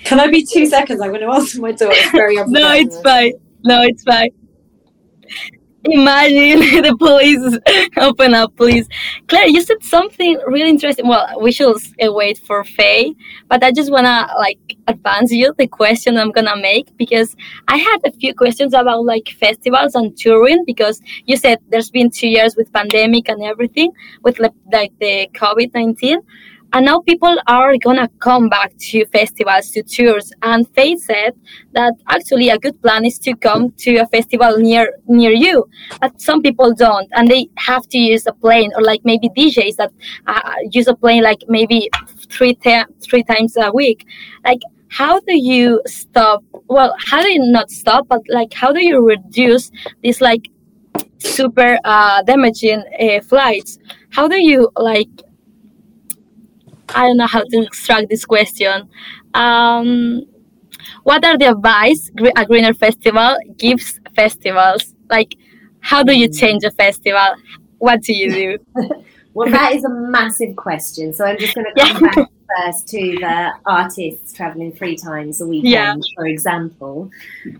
[0.04, 1.02] Can I be two seconds?
[1.02, 1.90] I'm going to answer my door.
[1.92, 3.34] It's very No, it's fine.
[3.64, 4.30] No, it's fine.
[5.90, 7.60] Imagine the police
[7.98, 8.88] open up, please.
[9.28, 11.08] Claire, you said something really interesting.
[11.08, 13.16] Well, we should uh, wait for Fay,
[13.48, 17.36] but I just wanna like advance you the question I'm gonna make because
[17.68, 22.10] I had a few questions about like festivals and touring because you said there's been
[22.10, 23.92] two years with pandemic and everything
[24.24, 24.54] with like
[25.00, 26.20] the COVID nineteen
[26.74, 30.32] and now people are gonna come back to festivals to tours.
[30.42, 31.34] And faith said
[31.74, 35.68] that actually a good plan is to come to a festival near near you.
[36.02, 39.76] But some people don't and they have to use a plane or like maybe djs
[39.78, 39.92] that
[40.28, 41.90] uh, use a plane like maybe
[42.30, 44.06] three, ta- three times a week.
[44.44, 48.82] Like how do you stop well how do you not stop but like how do
[48.82, 49.70] you reduce
[50.02, 50.50] these like
[51.20, 53.80] super uh, damaging uh, flights?
[54.10, 55.10] How do you like
[56.90, 58.90] I don't know how to extract this question.
[59.34, 60.24] Um,
[61.04, 64.94] what are the advice a greener festival gives festivals?
[65.10, 65.36] Like,
[65.80, 67.36] how do you change a festival?
[67.78, 68.58] What do you do?
[69.34, 71.14] well, that is a massive question.
[71.14, 72.16] So I'm just going to come yeah.
[72.16, 75.96] back first to the artists traveling three times a weekend, yeah.
[76.16, 77.10] for example.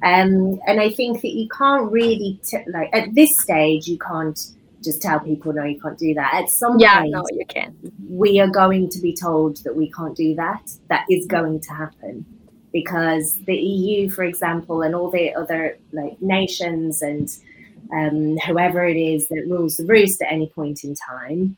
[0.04, 4.40] Um, and I think that you can't really, t- like, at this stage, you can't
[4.88, 6.34] just tell people no you can't do that.
[6.34, 7.76] At some yeah, point no you can
[8.10, 10.72] we are going to be told that we can't do that.
[10.90, 12.26] That is going to happen.
[12.74, 17.30] Because the eu for example and all the other like nations and
[17.94, 21.58] um, whoever it is that rules the roost at any point in time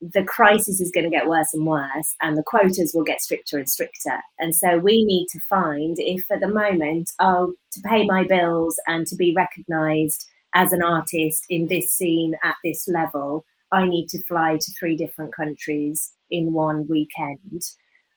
[0.00, 3.58] the crisis is going to get worse and worse and the quotas will get stricter
[3.58, 4.20] and stricter.
[4.38, 8.78] And so we need to find if at the moment oh to pay my bills
[8.86, 14.08] and to be recognized as an artist in this scene at this level, I need
[14.08, 17.62] to fly to three different countries in one weekend.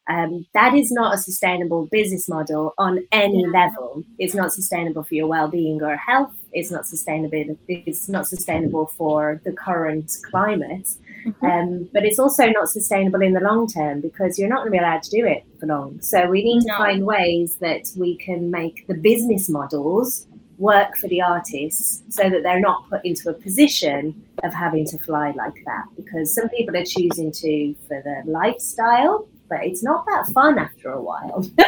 [0.09, 4.03] Um, that is not a sustainable business model on any level.
[4.17, 6.33] It's not sustainable for your well-being or health.
[6.51, 7.57] It's not sustainable.
[7.67, 10.89] It's not sustainable for the current climate.
[11.25, 11.45] Mm-hmm.
[11.45, 14.71] Um, but it's also not sustainable in the long term because you're not going to
[14.71, 16.01] be allowed to do it for long.
[16.01, 16.73] So we need no.
[16.73, 20.27] to find ways that we can make the business models
[20.62, 24.97] work for the artists so that they're not put into a position of having to
[25.00, 30.06] fly like that because some people are choosing to for the lifestyle but it's not
[30.06, 31.43] that fun after a while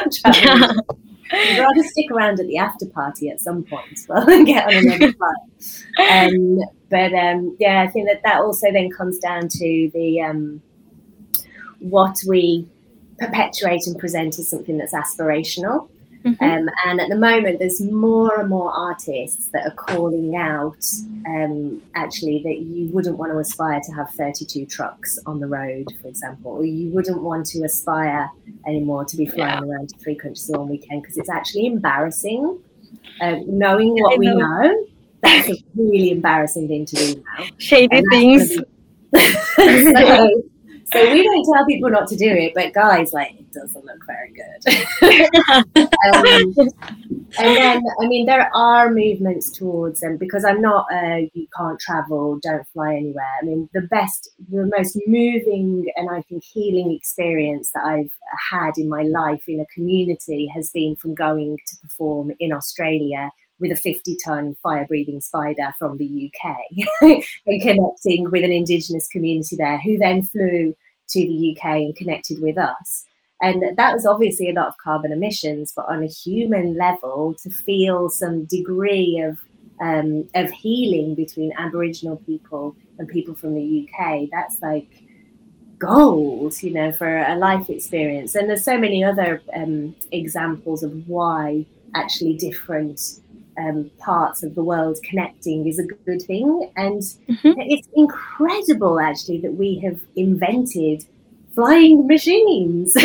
[1.32, 4.74] I'd rather stick around at the after party at some point well and get on
[4.74, 6.28] another flight.
[6.30, 10.62] Um, but um, yeah, I think that that also then comes down to the um,
[11.80, 12.68] what we
[13.20, 15.90] perpetuate and present as something that's aspirational.
[16.26, 16.44] Mm-hmm.
[16.44, 20.86] Um, and at the moment, there's more and more artists that are calling out
[21.28, 25.94] um, actually that you wouldn't want to aspire to have 32 trucks on the road,
[26.02, 28.30] for example, or you wouldn't want to aspire
[28.66, 29.70] anymore to be flying yeah.
[29.70, 32.60] around to three countries on weekend because it's actually embarrassing.
[33.20, 34.86] Uh, knowing what we know,
[35.22, 37.46] that's a really embarrassing thing to do now.
[37.58, 38.56] Shady things.
[39.16, 40.44] so,
[40.94, 44.06] so we don't tell people not to do it, but guys, like, it doesn't look
[44.06, 44.68] very good.
[46.14, 46.70] um,
[47.38, 51.80] and then, I mean, there are movements towards them because I'm not, a you can't
[51.80, 53.26] travel, don't fly anywhere.
[53.42, 58.12] I mean, the best, the most moving and I think healing experience that I've
[58.52, 63.32] had in my life in a community has been from going to perform in Australia
[63.60, 66.56] with a 50 ton fire breathing spider from the UK
[67.46, 70.76] and connecting with an indigenous community there who then flew
[71.10, 73.06] to the UK and connected with us.
[73.42, 77.50] And that was obviously a lot of carbon emissions, but on a human level, to
[77.50, 79.38] feel some degree of
[79.82, 85.04] um, of healing between Aboriginal people and people from the UK, that's like
[85.78, 88.36] gold, you know, for a life experience.
[88.36, 93.20] And there's so many other um, examples of why actually different
[93.58, 96.72] um, parts of the world connecting is a good thing.
[96.76, 97.54] And mm-hmm.
[97.58, 101.06] it's incredible, actually, that we have invented
[101.54, 102.94] flying machines.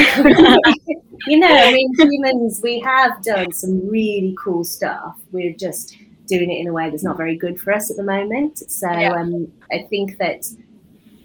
[1.27, 5.19] you know, I mean, humans, we have done some really cool stuff.
[5.33, 8.03] We're just doing it in a way that's not very good for us at the
[8.03, 8.59] moment.
[8.71, 9.13] So yeah.
[9.13, 10.47] um, I think that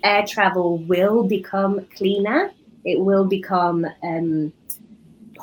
[0.03, 2.51] air travel will become cleaner.
[2.85, 4.51] It will become um,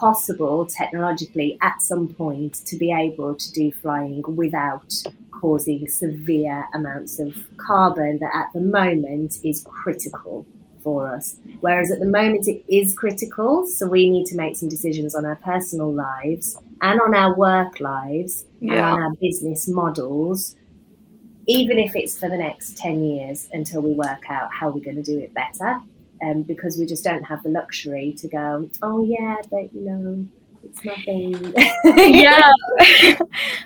[0.00, 4.94] possible technologically at some point to be able to do flying without
[5.30, 10.46] causing severe amounts of carbon that at the moment is critical
[10.82, 11.36] for us.
[11.60, 15.26] Whereas at the moment it is critical, so we need to make some decisions on
[15.26, 18.72] our personal lives and on our work lives yeah.
[18.72, 20.56] and on our business models,
[21.46, 24.96] even if it's for the next 10 years until we work out how we're going
[24.96, 25.80] to do it better
[26.22, 30.26] um, because we just don't have the luxury to go, oh yeah, but you know,
[30.62, 31.54] it's nothing.
[32.14, 32.50] yeah,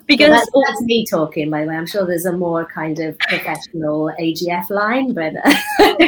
[0.07, 1.51] because well, that's, that's, me talking.
[1.51, 5.35] By the way, I'm sure there's a more kind of professional AGF line, but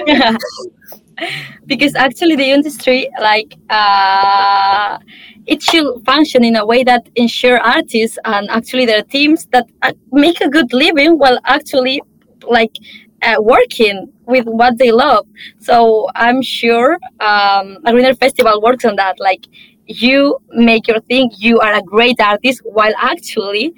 [0.07, 0.37] yeah.
[1.67, 4.99] because actually the industry, like, uh,
[5.47, 9.93] it should function in a way that ensure artists and actually their teams that uh,
[10.13, 12.03] make a good living while actually
[12.49, 12.77] like
[13.23, 15.27] uh, working with what they love.
[15.59, 19.19] So I'm sure um, a Greener Festival works on that.
[19.21, 19.47] Like
[19.87, 23.75] you make your thing, you are a great artist while actually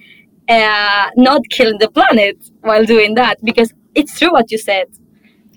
[0.49, 4.87] uh, not killing the planet while doing that because it's true what you said.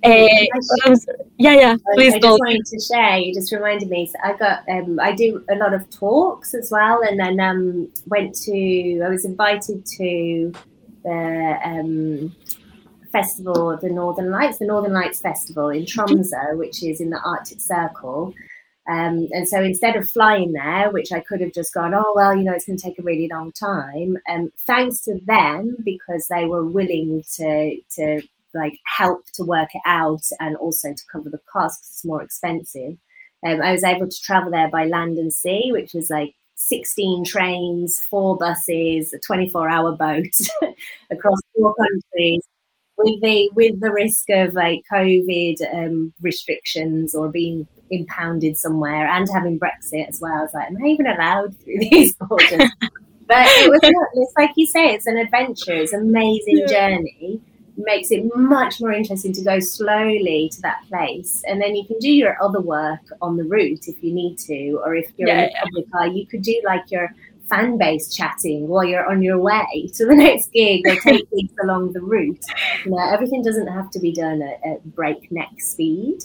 [0.03, 0.25] Uh,
[1.37, 1.75] yeah, yeah.
[1.93, 3.17] Please I just wanted to share.
[3.19, 4.07] You just reminded me.
[4.07, 4.67] So I got.
[4.67, 9.01] Um, I do a lot of talks as well, and then um, went to.
[9.05, 10.51] I was invited to
[11.03, 12.35] the um,
[13.11, 17.21] festival of the Northern Lights, the Northern Lights Festival in Tromsø, which is in the
[17.23, 18.33] Arctic Circle.
[18.89, 22.35] Um, and so instead of flying there, which I could have just gone, oh, well,
[22.35, 26.27] you know, it's going to take a really long time, um, thanks to them, because
[26.27, 28.21] they were willing to, to
[28.53, 32.23] like help to work it out and also to cover the cost because it's more
[32.23, 32.97] expensive.
[33.45, 37.23] Um, I was able to travel there by land and sea, which was like 16
[37.23, 40.35] trains, four buses, a 24 hour boat
[41.11, 42.41] across four countries
[43.03, 49.27] with the with the risk of like COVID um, restrictions or being impounded somewhere and
[49.31, 50.33] having Brexit as well.
[50.33, 52.69] I was like, am I even allowed through these borders?
[53.27, 56.67] but it was it's like you say, it's an adventure, it's an amazing yeah.
[56.67, 57.41] journey.
[57.77, 61.85] It makes it much more interesting to go slowly to that place, and then you
[61.85, 65.29] can do your other work on the route if you need to, or if you're
[65.29, 67.13] yeah, in a public car, you could do like your
[67.51, 71.53] fan base chatting while you're on your way to the next gig or take gigs
[71.63, 72.43] along the route.
[72.85, 76.19] You know, everything doesn't have to be done at, at breakneck speed.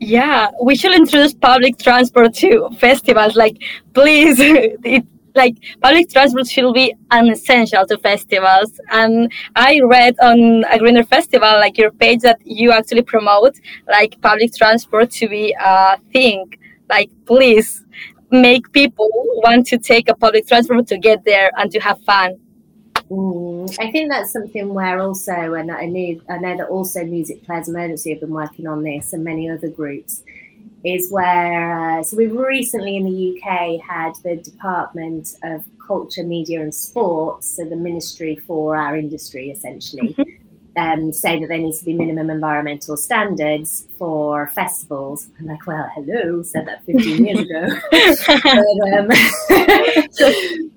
[0.00, 3.36] Yeah, we should introduce public transport to festivals.
[3.36, 3.58] Like,
[3.92, 8.80] please, it, like public transport should be an essential to festivals.
[8.90, 13.54] And I read on a Greener Festival, like your page, that you actually promote
[13.88, 16.52] like public transport to be a thing.
[16.88, 17.84] Like, please,
[18.30, 19.08] make people
[19.44, 22.38] want to take a public transport to get there and to have fun.
[23.10, 27.40] Mm, I think that's something where also, and I knew I know that also Music
[27.40, 30.22] Declares Emergency have been working on this, and many other groups,
[30.84, 36.60] is where uh, so we've recently in the UK had the Department of Culture, Media
[36.60, 40.14] and Sports, so the Ministry for our industry essentially.
[40.14, 45.28] Mm-hmm um, say that there needs to be minimum environmental standards for festivals.
[45.38, 47.66] I'm like, well, hello, said that 15 years ago.
[47.90, 49.08] but, um,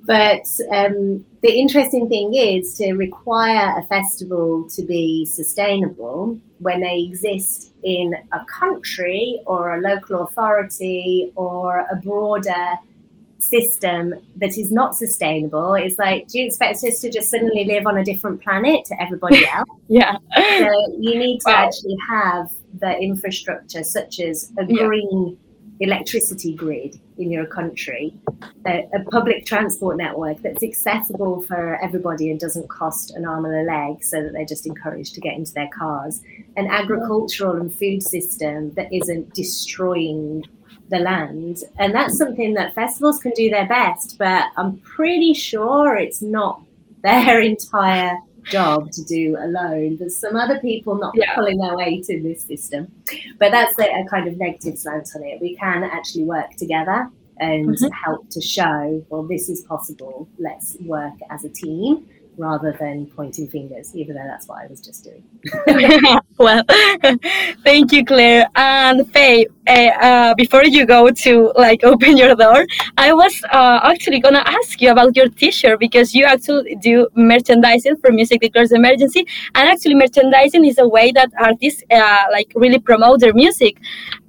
[0.06, 7.02] but um, the interesting thing is to require a festival to be sustainable when they
[7.02, 12.78] exist in a country or a local authority or a broader
[13.44, 15.74] system that is not sustainable.
[15.74, 19.02] It's like, do you expect us to just suddenly live on a different planet to
[19.02, 19.70] everybody else?
[19.88, 20.18] yeah.
[20.36, 21.66] So you need to wow.
[21.68, 25.38] actually have the infrastructure, such as a green
[25.80, 25.88] yeah.
[25.88, 28.14] electricity grid in your country,
[28.66, 33.56] a, a, public transport network that's accessible for everybody and doesn't cost an arm and
[33.56, 36.24] a leg so that they're just encouraged to get into their cars,
[36.58, 40.44] an agricultural and food system that isn't destroying
[40.94, 41.64] the land.
[41.78, 46.62] And that's something that festivals can do their best, but I'm pretty sure it's not
[47.04, 49.98] their entire job to do alone.
[49.98, 51.34] There's some other people not yeah.
[51.36, 52.92] pulling their weight in this system.
[53.40, 55.42] But that's a, a kind of negative slant on it.
[55.42, 57.92] We can actually work together and mm-hmm.
[58.06, 60.28] help to show, well, this is possible.
[60.38, 62.08] Let's work as a team
[62.38, 65.24] rather than pointing fingers, even though that's what I was just doing.
[66.38, 66.64] well,
[67.64, 68.48] thank you, Claire.
[68.56, 72.66] And Fay, uh, uh, before you go to like open your door,
[72.98, 77.98] I was uh, actually gonna ask you about your T-shirt because you actually do merchandising
[77.98, 82.80] for Music Declares Emergency, and actually merchandising is a way that artists uh, like really
[82.80, 83.78] promote their music,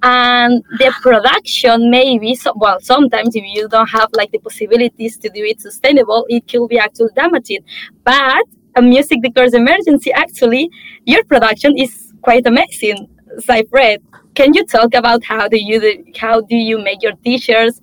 [0.03, 5.29] and the production maybe so, well sometimes if you don't have like the possibilities to
[5.29, 7.63] do it sustainable, it could be actually damaging,
[8.03, 8.45] but
[8.77, 10.69] a Music Declares Emergency actually
[11.05, 13.09] your production is quite amazing.
[13.49, 14.01] As read
[14.35, 17.81] can you talk about how do you how do you make your t-shirts?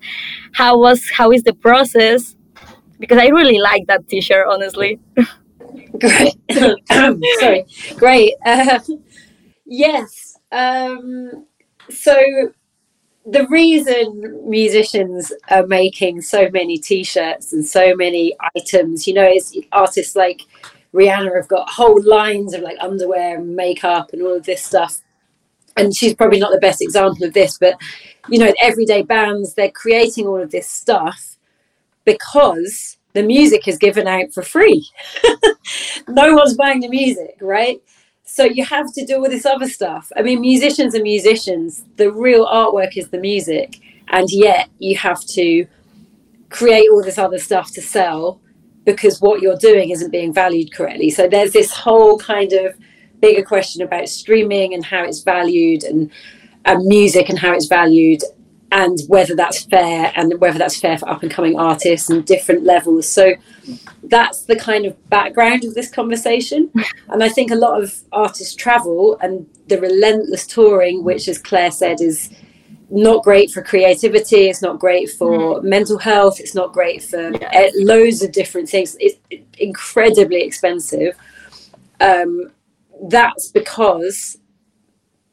[0.53, 2.35] How was how is the process?
[2.99, 4.99] Because i really like that t-shirt honestly.
[5.99, 6.35] Great.
[7.39, 7.65] Sorry.
[7.97, 8.33] Great.
[8.45, 8.79] Uh,
[9.65, 11.45] yes um,
[11.89, 12.15] so
[13.25, 19.57] the reason musicians are making so many t-shirts and so many items you know is
[19.71, 20.41] artists like
[20.93, 25.01] rihanna have got whole lines of like underwear and makeup and all of this stuff
[25.77, 27.79] and she's probably not the best example of this, but
[28.29, 31.37] you know, everyday bands, they're creating all of this stuff
[32.05, 34.87] because the music is given out for free.
[36.07, 37.81] no one's buying the music, right?
[38.23, 40.11] So you have to do all this other stuff.
[40.15, 41.85] I mean, musicians are musicians.
[41.97, 43.79] The real artwork is the music.
[44.07, 45.67] And yet you have to
[46.49, 48.39] create all this other stuff to sell
[48.85, 51.09] because what you're doing isn't being valued correctly.
[51.09, 52.75] So there's this whole kind of
[53.23, 56.11] bigger question about streaming and how it's valued and,
[56.65, 58.21] and music and how it's valued
[58.73, 62.63] and whether that's fair and whether that's fair for up and coming artists and different
[62.63, 63.07] levels.
[63.07, 63.33] So
[64.03, 66.69] that's the kind of background of this conversation.
[67.09, 71.69] And I think a lot of artists travel and the relentless touring, which, as Claire
[71.69, 72.31] said, is
[72.89, 75.63] not great for creativity, it's not great for mm.
[75.63, 77.69] mental health, it's not great for yeah.
[77.75, 78.97] loads of different things.
[78.99, 79.17] It's
[79.59, 81.15] incredibly expensive.
[82.01, 82.51] Um,
[83.09, 84.37] that's because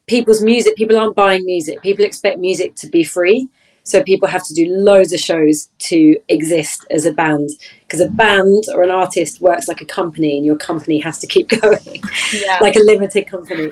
[0.07, 1.81] people's music, people aren't buying music.
[1.81, 3.47] People expect music to be free.
[3.83, 7.49] So people have to do loads of shows to exist as a band
[7.81, 11.27] because a band or an artist works like a company and your company has to
[11.27, 12.01] keep going
[12.33, 12.59] yeah.
[12.61, 13.71] like a limited company.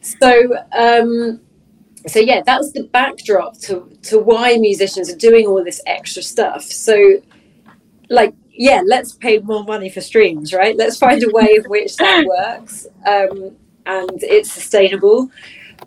[0.00, 1.40] So, um,
[2.06, 6.62] so yeah, that's the backdrop to, to why musicians are doing all this extra stuff.
[6.62, 7.20] So
[8.08, 10.76] like yeah, let's pay more money for streams, right?
[10.76, 13.56] Let's find a way of which that works um,
[13.86, 15.30] and it's sustainable.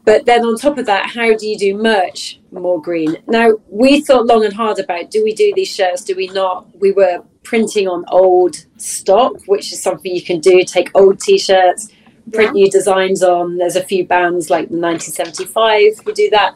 [0.06, 3.18] But then on top of that, how do you do merch more green?
[3.28, 6.66] Now, we thought long and hard about do we do these shirts, do we not?
[6.80, 10.64] We were printing on old stock, which is something you can do.
[10.64, 11.92] Take old t shirts,
[12.32, 12.64] print yeah.
[12.64, 13.58] new designs on.
[13.58, 16.56] There's a few bands like 1975 who do that.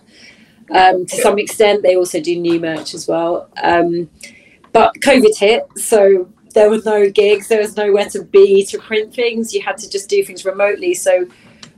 [0.72, 3.50] Um, to some extent, they also do new merch as well.
[3.62, 4.10] Um,
[4.76, 9.14] but COVID hit, so there were no gigs, there was nowhere to be to print
[9.14, 9.54] things.
[9.54, 10.94] You had to just do things remotely.
[10.94, 11.28] So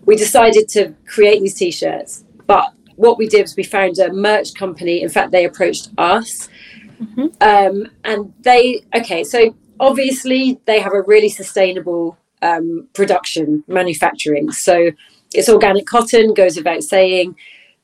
[0.06, 2.26] we decided to create these t shirts.
[2.48, 5.04] But what we did was we found a merch company.
[5.04, 6.50] In fact, they approached us.
[7.00, 7.28] Mm-hmm.
[7.40, 14.50] Um, and they, okay, so obviously they have a really sustainable um, production, manufacturing.
[14.52, 14.90] So
[15.36, 17.36] it's organic cotton, goes without saying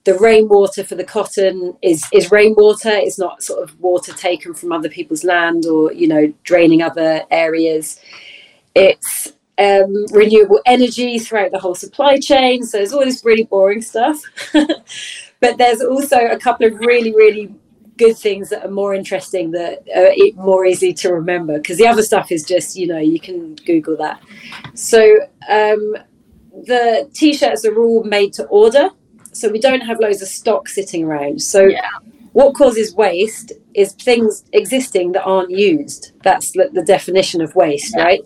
[0.05, 2.91] the rainwater for the cotton is is rainwater.
[2.91, 7.23] It's not sort of water taken from other people's land or you know draining other
[7.31, 7.99] areas.
[8.75, 12.63] It's um, renewable energy throughout the whole supply chain.
[12.63, 14.21] So there's all this really boring stuff.
[15.39, 17.53] But there's also a couple of really really
[17.97, 22.01] good things that are more interesting that are more easy to remember because the other
[22.01, 24.23] stuff is just you know you can google that.
[24.73, 25.01] So
[25.49, 25.97] um,
[26.65, 28.89] the t-shirts are all made to order
[29.33, 31.41] so we don't have loads of stock sitting around.
[31.41, 31.89] So yeah.
[32.31, 36.11] what causes waste is things existing that aren't used.
[36.23, 38.03] That's the definition of waste, yeah.
[38.03, 38.21] right?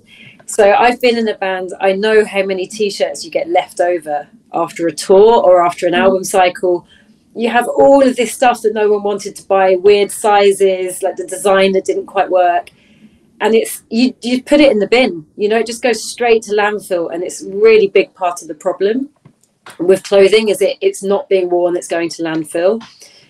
[0.46, 1.74] So I've been in a band.
[1.82, 5.94] I know how many t-shirts you get left over after a tour or after an
[5.94, 6.00] mm.
[6.00, 6.88] album cycle.
[7.36, 11.18] You have all of this stuff that no one wanted to buy, weird sizes, like
[11.18, 12.70] the design that didn't quite work.
[13.40, 16.42] And it's you you put it in the bin, you know, it just goes straight
[16.44, 19.10] to landfill and it's really big part of the problem
[19.80, 22.84] with clothing is it it's not being worn it's going to landfill.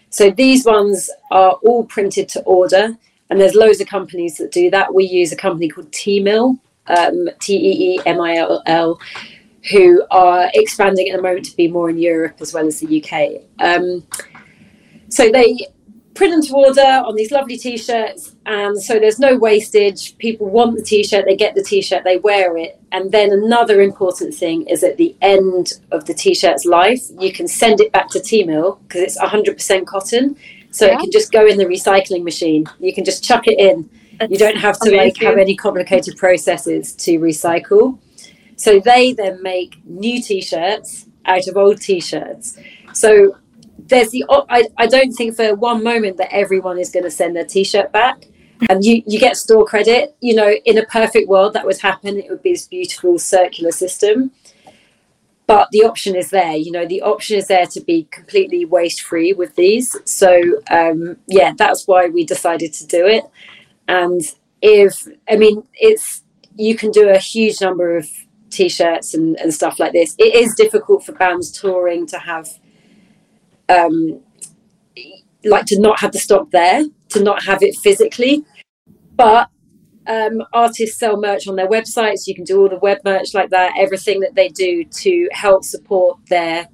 [0.09, 2.97] So these ones are all printed to order
[3.29, 4.93] and there's loads of companies that do that.
[4.93, 6.57] We use a company called Teemill
[6.87, 8.99] um, t-e-e-m-i-l-l
[9.71, 13.01] who are expanding at the moment to be more in europe as well as the
[13.01, 14.05] uk um,
[15.09, 15.57] so they
[16.17, 20.17] print them to order on these lovely t-shirts and so there's no wastage.
[20.17, 22.81] People want the t-shirt they get the t-shirt they wear it.
[22.91, 27.47] And then another important thing is at the end of the t-shirt's life you can
[27.47, 30.35] send it back to Teemill because it's 100% cotton.
[30.71, 30.95] So yeah.
[30.95, 32.65] it can just go in the recycling machine.
[32.79, 33.89] You can just chuck it in.
[34.19, 35.05] That's you don't have to amazing.
[35.05, 37.99] like have any complicated processes to recycle.
[38.55, 42.57] So they then make new t-shirts out of old t-shirts.
[42.93, 43.37] So
[43.87, 47.35] there's the I, I don't think for one moment that everyone is going to send
[47.35, 48.25] their t-shirt back.
[48.69, 52.17] And you you get store credit you know in a perfect world that would happen
[52.17, 54.31] it would be this beautiful circular system.
[55.45, 59.01] But the option is there you know the option is there to be completely waste
[59.01, 59.95] free with these.
[60.05, 63.23] So um, yeah that's why we decided to do it.
[63.87, 64.21] And
[64.59, 66.23] if i mean it's
[66.55, 68.09] you can do a huge number of
[68.49, 70.15] t-shirts and, and stuff like this.
[70.17, 72.49] It is difficult for bands touring to have
[73.69, 74.21] um
[75.45, 78.43] like to not have the stock there to not have it physically
[79.15, 79.49] but
[80.07, 82.27] um, artists sell merch on their websites.
[82.27, 83.73] You can do all the web merch like that.
[83.77, 86.67] Everything that they do to help support their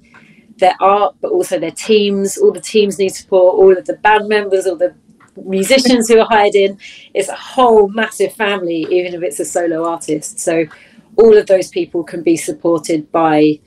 [0.58, 2.38] their art, but also their teams.
[2.38, 3.56] All the teams need support.
[3.56, 4.94] All of the band members, all the
[5.36, 6.78] musicians who are hired in.
[7.12, 10.38] It's a whole massive family, even if it's a solo artist.
[10.38, 10.64] So
[11.16, 13.58] all of those people can be supported by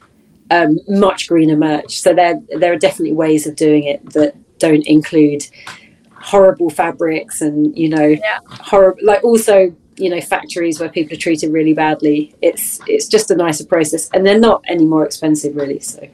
[0.51, 1.99] um, much greener merch.
[1.99, 5.47] So there there are definitely ways of doing it that don't include
[6.19, 8.39] horrible fabrics and you know yeah.
[8.49, 13.31] horrible like also you know factories where people are treated really badly it's it's just
[13.31, 16.05] a nicer process and they're not any more expensive really so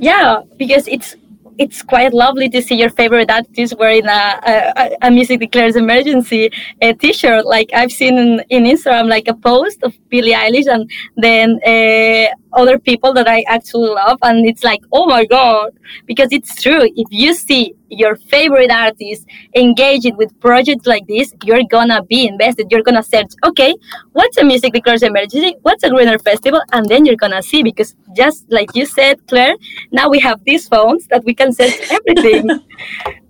[0.00, 1.14] yeah because it's
[1.58, 6.50] it's quite lovely to see your favorite artist wearing a, a, a music declares emergency
[6.80, 10.90] a t-shirt like i've seen in, in instagram like a post of billie eilish and
[11.16, 15.70] then uh, other people that i actually love and it's like oh my god
[16.06, 21.62] because it's true if you see your favorite artist engaging with projects like this, you're
[21.70, 22.66] gonna be invested.
[22.70, 23.74] You're gonna search, okay,
[24.12, 25.56] what's a music declares emergency?
[25.62, 26.60] What's a greener festival?
[26.72, 29.56] And then you're gonna see because just like you said, Claire,
[29.92, 32.48] now we have these phones that we can search everything.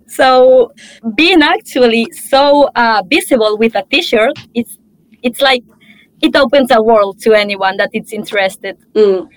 [0.07, 0.71] so
[1.15, 4.77] being actually so uh, visible with a t-shirt, it's
[5.21, 5.63] it's like
[6.21, 8.77] it opens a world to anyone that is interested.
[8.93, 9.27] Mm.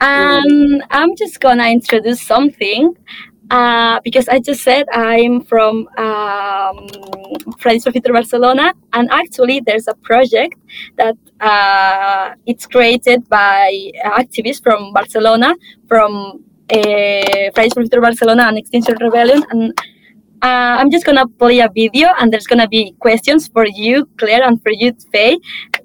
[0.00, 2.96] And I'm just gonna introduce something
[3.50, 6.86] uh, because I just said I'm from um,
[7.58, 10.54] Fridays for Future Barcelona, and actually there's a project
[10.96, 15.54] that uh, it's created by activists from Barcelona,
[15.88, 19.78] from uh, Fridays for Future Barcelona and Extinction Rebellion, and
[20.42, 24.44] uh, I'm just gonna play a video, and there's gonna be questions for you, Claire,
[24.44, 25.38] and for you, Fay,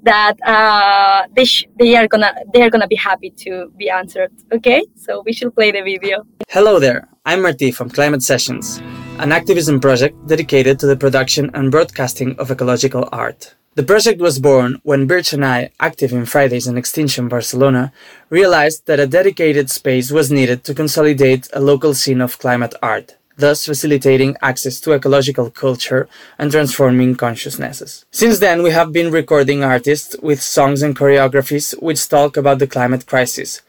[0.05, 4.31] that uh, they sh- they are gonna they are gonna be happy to be answered.
[4.53, 6.25] Okay, so we should play the video.
[6.49, 8.81] Hello there, I'm Marti from Climate Sessions,
[9.19, 13.55] an activism project dedicated to the production and broadcasting of ecological art.
[13.73, 17.91] The project was born when Birch and I, active in Fridays and Extinction Barcelona,
[18.29, 23.17] realized that a dedicated space was needed to consolidate a local scene of climate art
[23.37, 26.07] thus facilitating access to ecological culture
[26.37, 28.05] and transforming consciousnesses.
[28.11, 32.67] Since then, we have been recording artists with songs and choreographies which talk about the
[32.67, 33.61] climate crisis.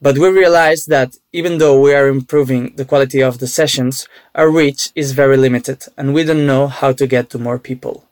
[0.00, 4.50] But we realize that even though we are improving the quality of the sessions, our
[4.50, 8.04] reach is very limited and we don't know how to get to more people.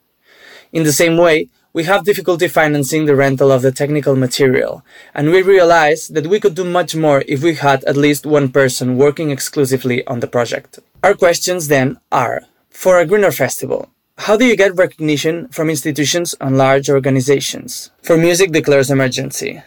[0.72, 5.30] In the same way, we have difficulty financing the rental of the technical material, and
[5.30, 8.98] we realize that we could do much more if we had at least one person
[8.98, 10.78] working exclusively on the project.
[11.02, 16.34] Our questions then are For a greener festival, how do you get recognition from institutions
[16.40, 17.90] and large organizations?
[18.02, 19.62] For Music Declares Emergency,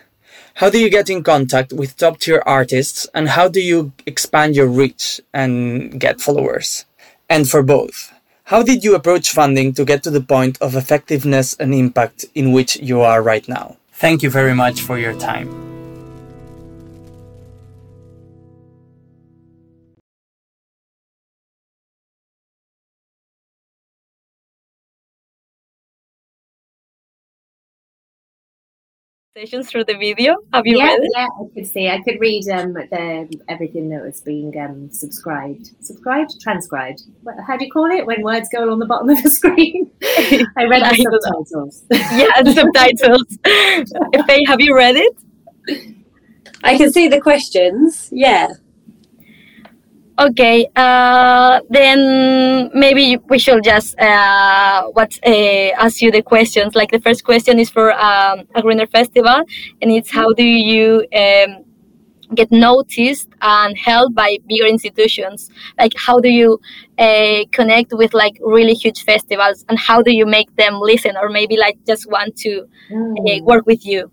[0.56, 4.56] how do you get in contact with top tier artists and how do you expand
[4.56, 6.86] your reach and get followers?
[7.30, 8.14] And for both,
[8.46, 12.52] how did you approach funding to get to the point of effectiveness and impact in
[12.52, 13.76] which you are right now?
[13.92, 15.75] Thank you very much for your time.
[29.46, 30.36] Through the video.
[30.54, 31.12] Have you yeah, read it?
[31.16, 31.90] Yeah, I could see.
[31.90, 35.70] I could read um, the, everything that was being um, subscribed.
[35.82, 36.42] Subscribed?
[36.42, 37.04] Transcribed.
[37.46, 39.92] How do you call it when words go along the bottom of the screen?
[40.58, 41.84] I read the subtitles.
[41.92, 44.26] yeah, the subtitles.
[44.28, 45.16] Fay, have you read it?
[46.64, 48.10] I can see the questions.
[48.12, 48.48] Yeah.
[50.18, 55.30] Okay, uh, then maybe we should just uh, what uh,
[55.78, 56.74] ask you the questions.
[56.74, 59.44] Like the first question is for um, a greener festival,
[59.82, 61.66] and it's how do you um,
[62.34, 65.50] get noticed and held by bigger institutions?
[65.78, 66.62] Like how do you
[66.98, 71.28] uh, connect with like really huge festivals, and how do you make them listen, or
[71.28, 73.44] maybe like just want to uh, mm.
[73.44, 74.10] work with you?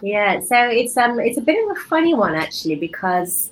[0.00, 3.50] Yeah, so it's um it's a bit of a funny one actually because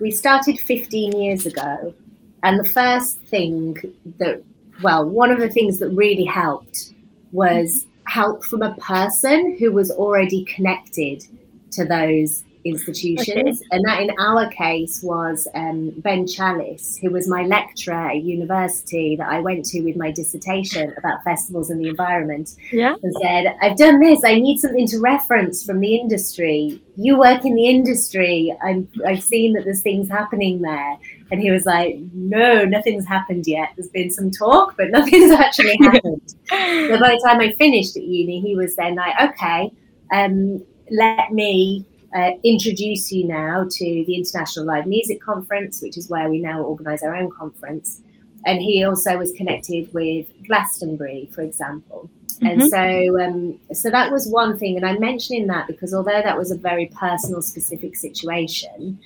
[0.00, 1.94] we started 15 years ago,
[2.42, 3.76] and the first thing
[4.18, 4.42] that,
[4.82, 6.92] well, one of the things that really helped
[7.32, 11.24] was help from a person who was already connected
[11.72, 13.60] to those institutions.
[13.60, 13.68] Okay.
[13.70, 19.16] And that in our case was um, Ben Challis, who was my lecturer at university
[19.16, 22.54] that I went to with my dissertation about festivals and the environment.
[22.72, 22.96] Yeah.
[23.02, 26.80] And said, I've done this, I need something to reference from the industry.
[26.96, 28.56] You work in the industry.
[28.62, 30.98] I'm, I've seen that there's things happening there.
[31.30, 33.70] And he was like, No, nothing's happened yet.
[33.76, 36.22] There's been some talk, but nothing's actually happened.
[36.48, 39.72] so by the time I finished at uni, he was then like, Okay,
[40.12, 46.08] um, let me uh, introduce you now to the International Live Music Conference, which is
[46.08, 48.00] where we now organise our own conference.
[48.46, 52.08] And he also was connected with Glastonbury, for example.
[52.40, 52.46] Mm-hmm.
[52.46, 54.76] And so, um, so that was one thing.
[54.76, 58.98] And I'm mentioning that because although that was a very personal, specific situation,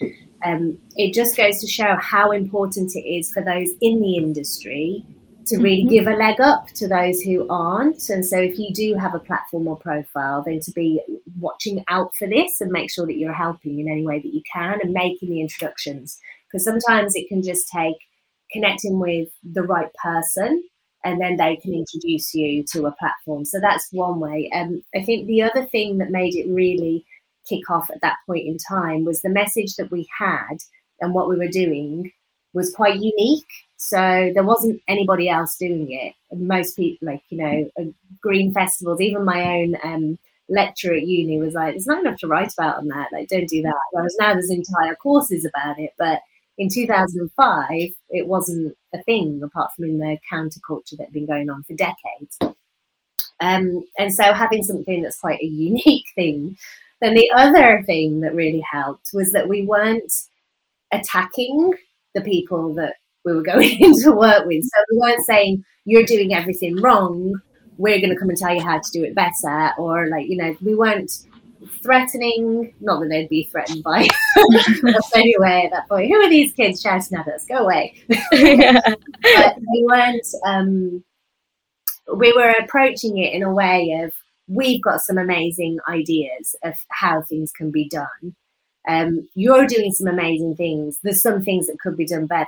[0.44, 5.04] um, it just goes to show how important it is for those in the industry
[5.48, 5.90] to really mm-hmm.
[5.90, 8.08] give a leg up to those who aren't.
[8.08, 11.00] And so, if you do have a platform or profile, then to be
[11.38, 14.42] watching out for this and make sure that you're helping in any way that you
[14.52, 16.18] can and making the introductions.
[16.46, 17.96] Because sometimes it can just take
[18.52, 20.62] connecting with the right person
[21.04, 23.44] and then they can introduce you to a platform.
[23.44, 24.50] So that's one way.
[24.52, 27.04] And um, I think the other thing that made it really
[27.48, 30.58] kick off at that point in time was the message that we had
[31.00, 32.10] and what we were doing
[32.52, 33.46] was quite unique
[33.78, 36.14] so there wasn't anybody else doing it.
[36.36, 37.84] Most people, like, you know, uh,
[38.20, 40.18] green festivals, even my own um,
[40.48, 43.08] lecturer at uni was like, there's not enough to write about on that.
[43.12, 43.80] Like, don't do that.
[43.92, 45.94] Whereas now there's entire courses about it.
[45.96, 46.22] But
[46.58, 47.70] in 2005,
[48.10, 51.74] it wasn't a thing apart from in the counterculture that had been going on for
[51.74, 52.36] decades.
[53.38, 56.56] Um, and so having something that's quite a unique thing.
[57.00, 60.12] Then the other thing that really helped was that we weren't
[60.92, 61.74] attacking
[62.16, 62.96] the people that
[63.28, 64.64] we were going into work with.
[64.64, 67.34] So we weren't saying you're doing everything wrong.
[67.76, 70.36] We're going to come and tell you how to do it better, or like you
[70.36, 71.12] know, we weren't
[71.82, 72.74] threatening.
[72.80, 74.08] Not that they'd be threatened by
[74.38, 76.08] us anyway at that point.
[76.08, 77.44] Who are these kids shouting at us?
[77.44, 77.94] Go away.
[78.08, 80.26] but we weren't.
[80.44, 81.04] Um,
[82.16, 84.12] we were approaching it in a way of
[84.48, 88.34] we've got some amazing ideas of how things can be done.
[88.88, 90.98] Um, you're doing some amazing things.
[91.02, 92.46] There's some things that could be done better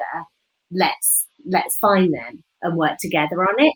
[0.71, 3.75] let's let's find them and work together on it.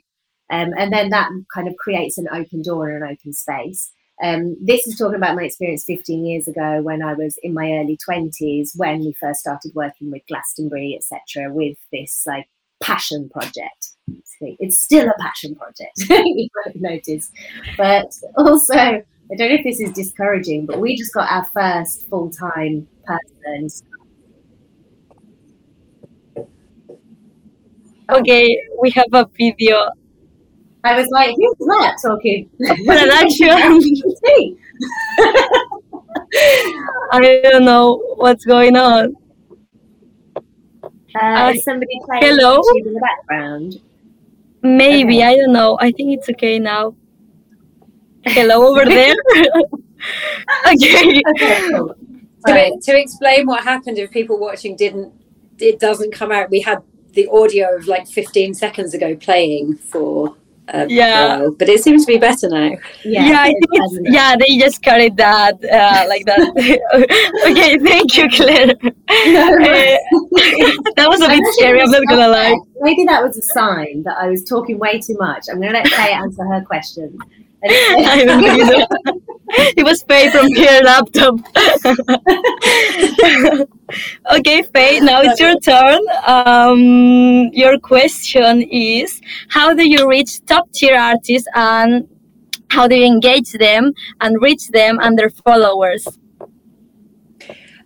[0.51, 3.92] Um, and then that kind of creates an open door and an open space.
[4.22, 7.72] Um, this is talking about my experience 15 years ago when I was in my
[7.72, 12.49] early 20s when we first started working with Glastonbury, etc., with this like
[12.80, 13.88] passion project.
[14.40, 17.32] It's still a passion project, you might notice.
[17.76, 19.03] But also, I
[19.36, 23.68] don't know if this is discouraging, but we just got our first full time person
[28.11, 29.90] Okay, we have a video.
[30.84, 32.50] I was like, who's that talking?
[32.86, 33.48] Production.
[37.12, 39.16] I don't know what's going on.
[41.14, 42.61] Uh, uh, somebody playing hello?
[42.76, 43.80] in the background?
[44.62, 45.26] Maybe, okay.
[45.26, 45.78] I don't know.
[45.80, 46.96] I think it's okay now.
[48.24, 49.14] Hello over there.
[50.66, 51.22] okay.
[51.28, 51.94] okay cool.
[52.46, 55.12] to, to explain what happened if people watching didn't
[55.59, 56.82] it doesn't come out we had
[57.14, 60.36] the audio of like 15 seconds ago playing for
[60.72, 61.46] um, yeah.
[61.58, 62.70] But it seems to be better now.
[63.04, 66.40] Yeah, yeah I think it's, yeah they just carried that uh, like that.
[67.50, 68.70] Okay thank you claire.
[68.70, 68.94] Uh,
[70.96, 72.56] that was a bit scary i'm not gonna lie.
[72.80, 75.46] maybe that was a sign that i was talking way too much.
[75.50, 77.18] I'm gonna let Claire answer her question
[77.66, 78.86] I don't know.
[79.76, 81.36] it was Fay from your laptop.
[84.38, 86.00] okay, Faye, now it's your turn.
[86.26, 92.08] Um, your question is How do you reach top tier artists and
[92.68, 96.06] how do you engage them and reach them and their followers?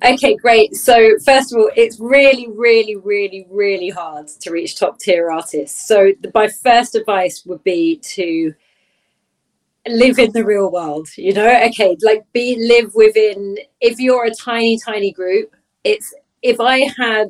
[0.04, 0.74] Okay, great.
[0.76, 5.86] So, first of all, it's really, really, really, really hard to reach top tier artists.
[5.86, 8.54] So, the, my first advice would be to
[9.90, 11.62] live in the real world you know?
[11.66, 17.28] Okay like be live within if you're a tiny tiny group it's if i had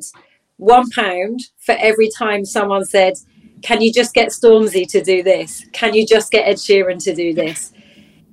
[0.57, 3.13] one pound for every time someone said
[3.61, 5.65] can you just get stormzy to do this?
[5.73, 7.73] Can you just get ed sheeran to do this?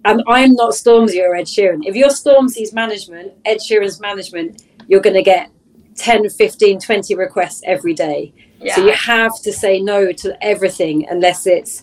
[0.05, 1.81] Um, and i'm not stormzy or ed sheeran.
[1.85, 5.51] If you're stormzy's management ed sheeran's management you're going to get
[5.97, 8.33] 10 15 20 requests every day.
[8.61, 8.75] Yeah.
[8.75, 11.83] so you have to say no to everything unless it's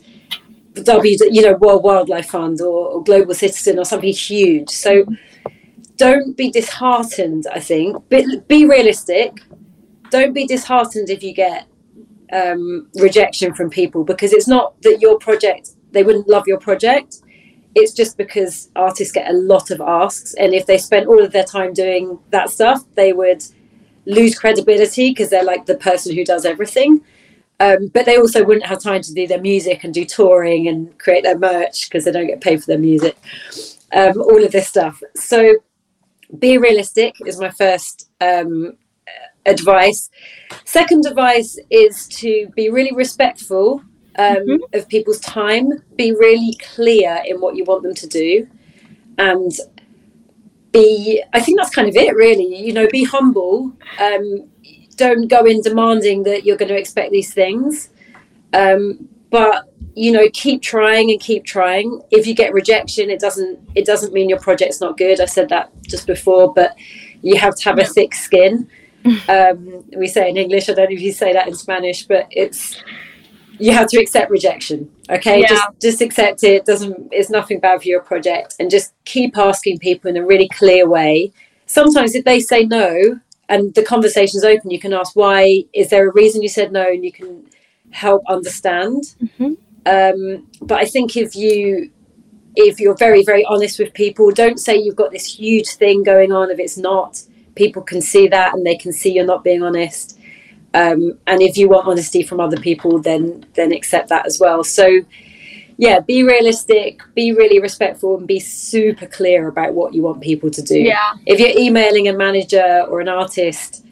[0.74, 4.70] W, you know, World Wildlife Fund or, or Global Citizen or something huge.
[4.70, 5.06] So
[5.98, 7.46] don't be disheartened.
[7.52, 9.42] I think, be, be realistic.
[10.10, 11.68] Don't be disheartened if you get
[12.32, 17.22] um, rejection from people because it's not that your project they wouldn't love your project.
[17.76, 21.32] it's just because artists get a lot of asks, and if they spent all of
[21.32, 23.44] their time doing that stuff, they would
[24.06, 27.02] lose credibility because they're like the person who does everything.
[27.64, 30.98] Um, but they also wouldn't have time to do their music and do touring and
[31.00, 33.16] create their merch because they don't get paid for their music.
[33.94, 35.02] Um, all of this stuff.
[35.16, 35.56] So
[36.40, 38.78] be realistic is my first um,
[39.46, 40.10] advice.
[40.66, 43.82] Second advice is to be really respectful
[44.18, 44.78] um, mm-hmm.
[44.78, 45.70] of people's time.
[45.96, 48.48] Be really clear in what you want them to do,
[49.18, 49.52] and
[50.72, 51.24] be.
[51.34, 52.56] I think that's kind of it, really.
[52.66, 53.72] You know, be humble.
[54.00, 54.50] Um,
[54.98, 57.90] don't go in demanding that you're going to expect these things,
[58.54, 59.66] um, but
[59.96, 62.02] you know, keep trying and keep trying.
[62.10, 63.60] If you get rejection, it doesn't.
[63.76, 65.22] It doesn't mean your project's not good.
[65.22, 66.76] I said that just before, but
[67.22, 68.70] you have to have a thick skin.
[69.28, 70.70] Um, we say in English.
[70.70, 72.82] I don't know if you say that in Spanish, but it's
[73.60, 75.48] you have to accept rejection okay yeah.
[75.48, 79.78] just just accept it doesn't it's nothing bad for your project and just keep asking
[79.80, 81.32] people in a really clear way
[81.66, 83.20] sometimes if they say no
[83.54, 84.72] and the conversation is open.
[84.72, 86.88] You can ask why is there a reason you said no?
[86.88, 87.46] And you can
[87.92, 89.16] help understand.
[89.24, 89.54] Mm-hmm.
[89.86, 91.92] um, but i think if you
[92.56, 96.32] if you're very very honest with people don't say you've got this huge thing going
[96.32, 96.50] on.
[96.50, 97.22] If it's not
[97.56, 100.18] people can see that and they can see you're not being honest.
[100.74, 104.64] Um, and if you want honesty from other people then then accept that as well.
[104.64, 104.86] So
[105.78, 110.50] yeah be realistic be really respectful and be super clear about what you want people
[110.50, 110.80] to do.
[110.80, 111.14] Yeah.
[111.26, 113.86] If you're emailing a manager or an artist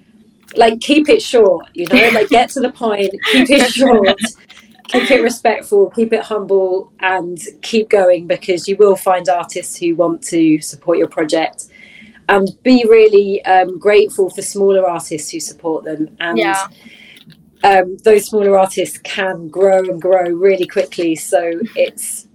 [0.56, 2.10] like keep it short you know?
[2.14, 4.20] Like get to the point keep it short
[4.88, 9.96] keep it respectful keep it humble and keep going because you will find artists who
[9.96, 11.68] want to support your project.
[12.30, 16.68] And be really um, grateful for smaller artists who support them and yeah.
[17.64, 22.28] Um, those smaller artists can grow and grow really quickly so it's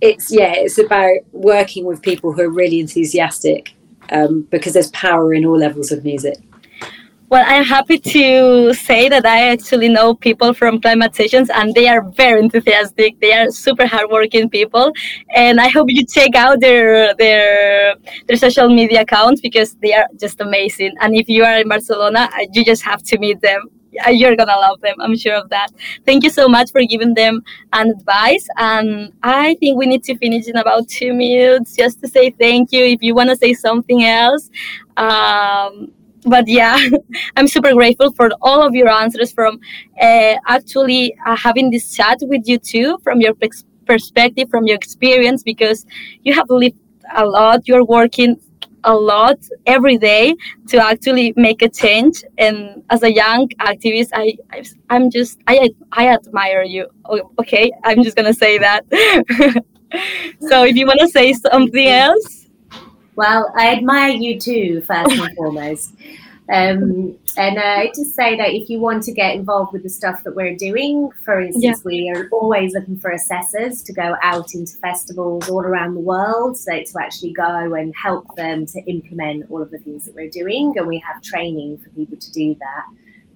[0.00, 3.74] it's yeah it's about working with people who are really enthusiastic
[4.10, 6.38] um, because there's power in all levels of music
[7.30, 11.86] well, I'm happy to say that I actually know people from Climate Sessions and they
[11.86, 13.20] are very enthusiastic.
[13.20, 14.92] They are super hardworking people.
[15.34, 17.96] And I hope you check out their, their,
[18.26, 20.94] their social media accounts because they are just amazing.
[21.02, 23.68] And if you are in Barcelona, you just have to meet them.
[24.10, 25.68] You're gonna love them, I'm sure of that.
[26.04, 28.46] Thank you so much for giving them an advice.
[28.56, 32.72] And I think we need to finish in about two minutes just to say thank
[32.72, 32.84] you.
[32.84, 34.50] If you wanna say something else,
[34.96, 35.92] um,
[36.24, 36.78] but yeah,
[37.36, 39.60] I'm super grateful for all of your answers from
[40.00, 43.34] uh, actually uh, having this chat with you too, from your
[43.86, 45.86] perspective, from your experience, because
[46.22, 46.76] you have lived
[47.16, 47.66] a lot.
[47.66, 48.40] You're working
[48.84, 50.34] a lot every day
[50.68, 52.22] to actually make a change.
[52.38, 56.86] And as a young activist, I, I I'm just I I admire you.
[57.40, 58.84] Okay, I'm just gonna say that.
[60.48, 62.46] so if you want to say something else.
[63.16, 65.94] Well, I admire you too, first and foremost.
[66.50, 70.24] Um, and uh, just say that if you want to get involved with the stuff
[70.24, 71.74] that we're doing, for instance, yeah.
[71.84, 76.56] we are always looking for assessors to go out into festivals all around the world,
[76.56, 80.30] so to actually go and help them to implement all of the things that we're
[80.30, 82.84] doing, and we have training for people to do that.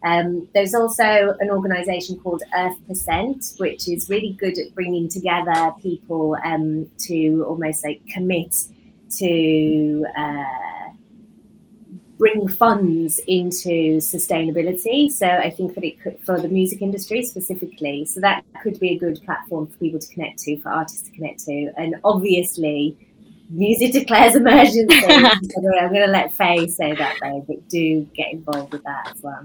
[0.05, 5.75] Um, there's also an organisation called Earth Percent, which is really good at bringing together
[5.83, 8.57] people um, to almost like commit
[9.19, 10.07] to.
[10.17, 10.82] Uh,
[12.23, 15.11] bring funds into sustainability.
[15.11, 18.91] So I think that it could, for the music industry specifically, so that could be
[18.91, 21.73] a good platform for people to connect to, for artists to connect to.
[21.77, 22.97] And obviously,
[23.51, 25.05] music declares emergency.
[25.05, 29.21] I'm going to let Fay say that though, but do get involved with that as
[29.21, 29.45] well.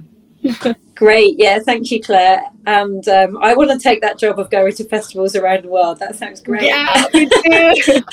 [0.97, 2.41] Great, yeah, thank you, Claire.
[2.65, 5.99] And um, I want to take that job of going to festivals around the world.
[5.99, 6.63] That sounds great.
[6.63, 7.95] Yeah, we do.
[7.95, 8.03] um,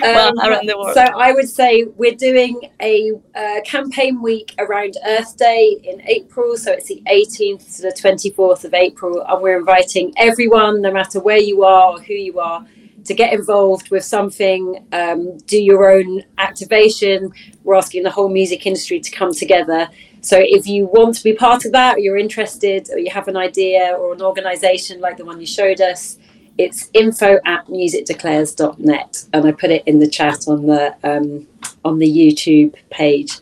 [0.00, 0.94] well, around the world.
[0.94, 6.56] So I would say we're doing a uh, campaign week around Earth Day in April.
[6.56, 11.20] So it's the 18th to the 24th of April, and we're inviting everyone, no matter
[11.20, 12.64] where you are or who you are,
[13.04, 17.30] to get involved with something, um, do your own activation.
[17.62, 19.90] We're asking the whole music industry to come together
[20.22, 23.26] so if you want to be part of that, or you're interested, or you have
[23.26, 26.16] an idea or an organisation like the one you showed us,
[26.58, 31.48] it's info at musicdeclares.net, and I put it in the chat on the um,
[31.84, 33.32] on the YouTube page.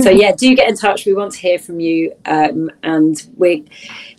[0.00, 1.06] So yeah, do get in touch.
[1.06, 3.64] We want to hear from you, um, and we're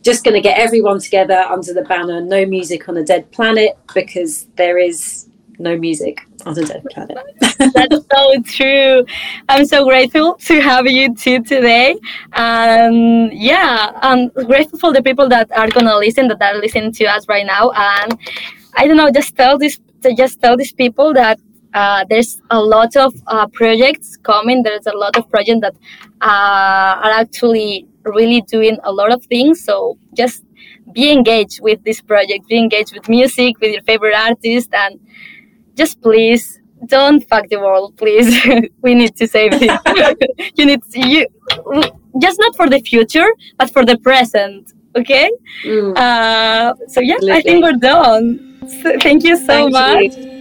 [0.02, 3.78] just going to get everyone together under the banner "No Music on a Dead Planet"
[3.94, 7.18] because there is no music on a dead planet.
[7.40, 9.06] That's so true.
[9.48, 11.96] I'm so grateful to have you too today.
[12.34, 17.06] And yeah, I'm grateful for the people that are gonna listen, that are listening to
[17.06, 17.72] us right now.
[17.72, 18.18] And
[18.76, 19.70] I don't know, just tell to
[20.16, 21.40] just tell these people that
[21.74, 24.64] uh, there's a lot of uh, projects coming.
[24.64, 25.76] There's a lot of projects that
[26.22, 29.64] uh, are actually really doing a lot of things.
[29.64, 30.44] So just
[30.94, 35.00] be engaged with this project, be engaged with music, with your favorite artist, and
[35.80, 38.30] just please don't fuck the world, please.
[38.82, 40.52] we need to save it.
[40.58, 41.26] you need to, you
[42.22, 44.74] just not for the future, but for the present.
[44.96, 45.30] Okay.
[45.64, 45.98] Mm.
[45.98, 47.32] Uh, so yeah, Absolutely.
[47.32, 48.24] I think we're done.
[48.82, 50.18] So, thank you so much.
[50.18, 50.39] You.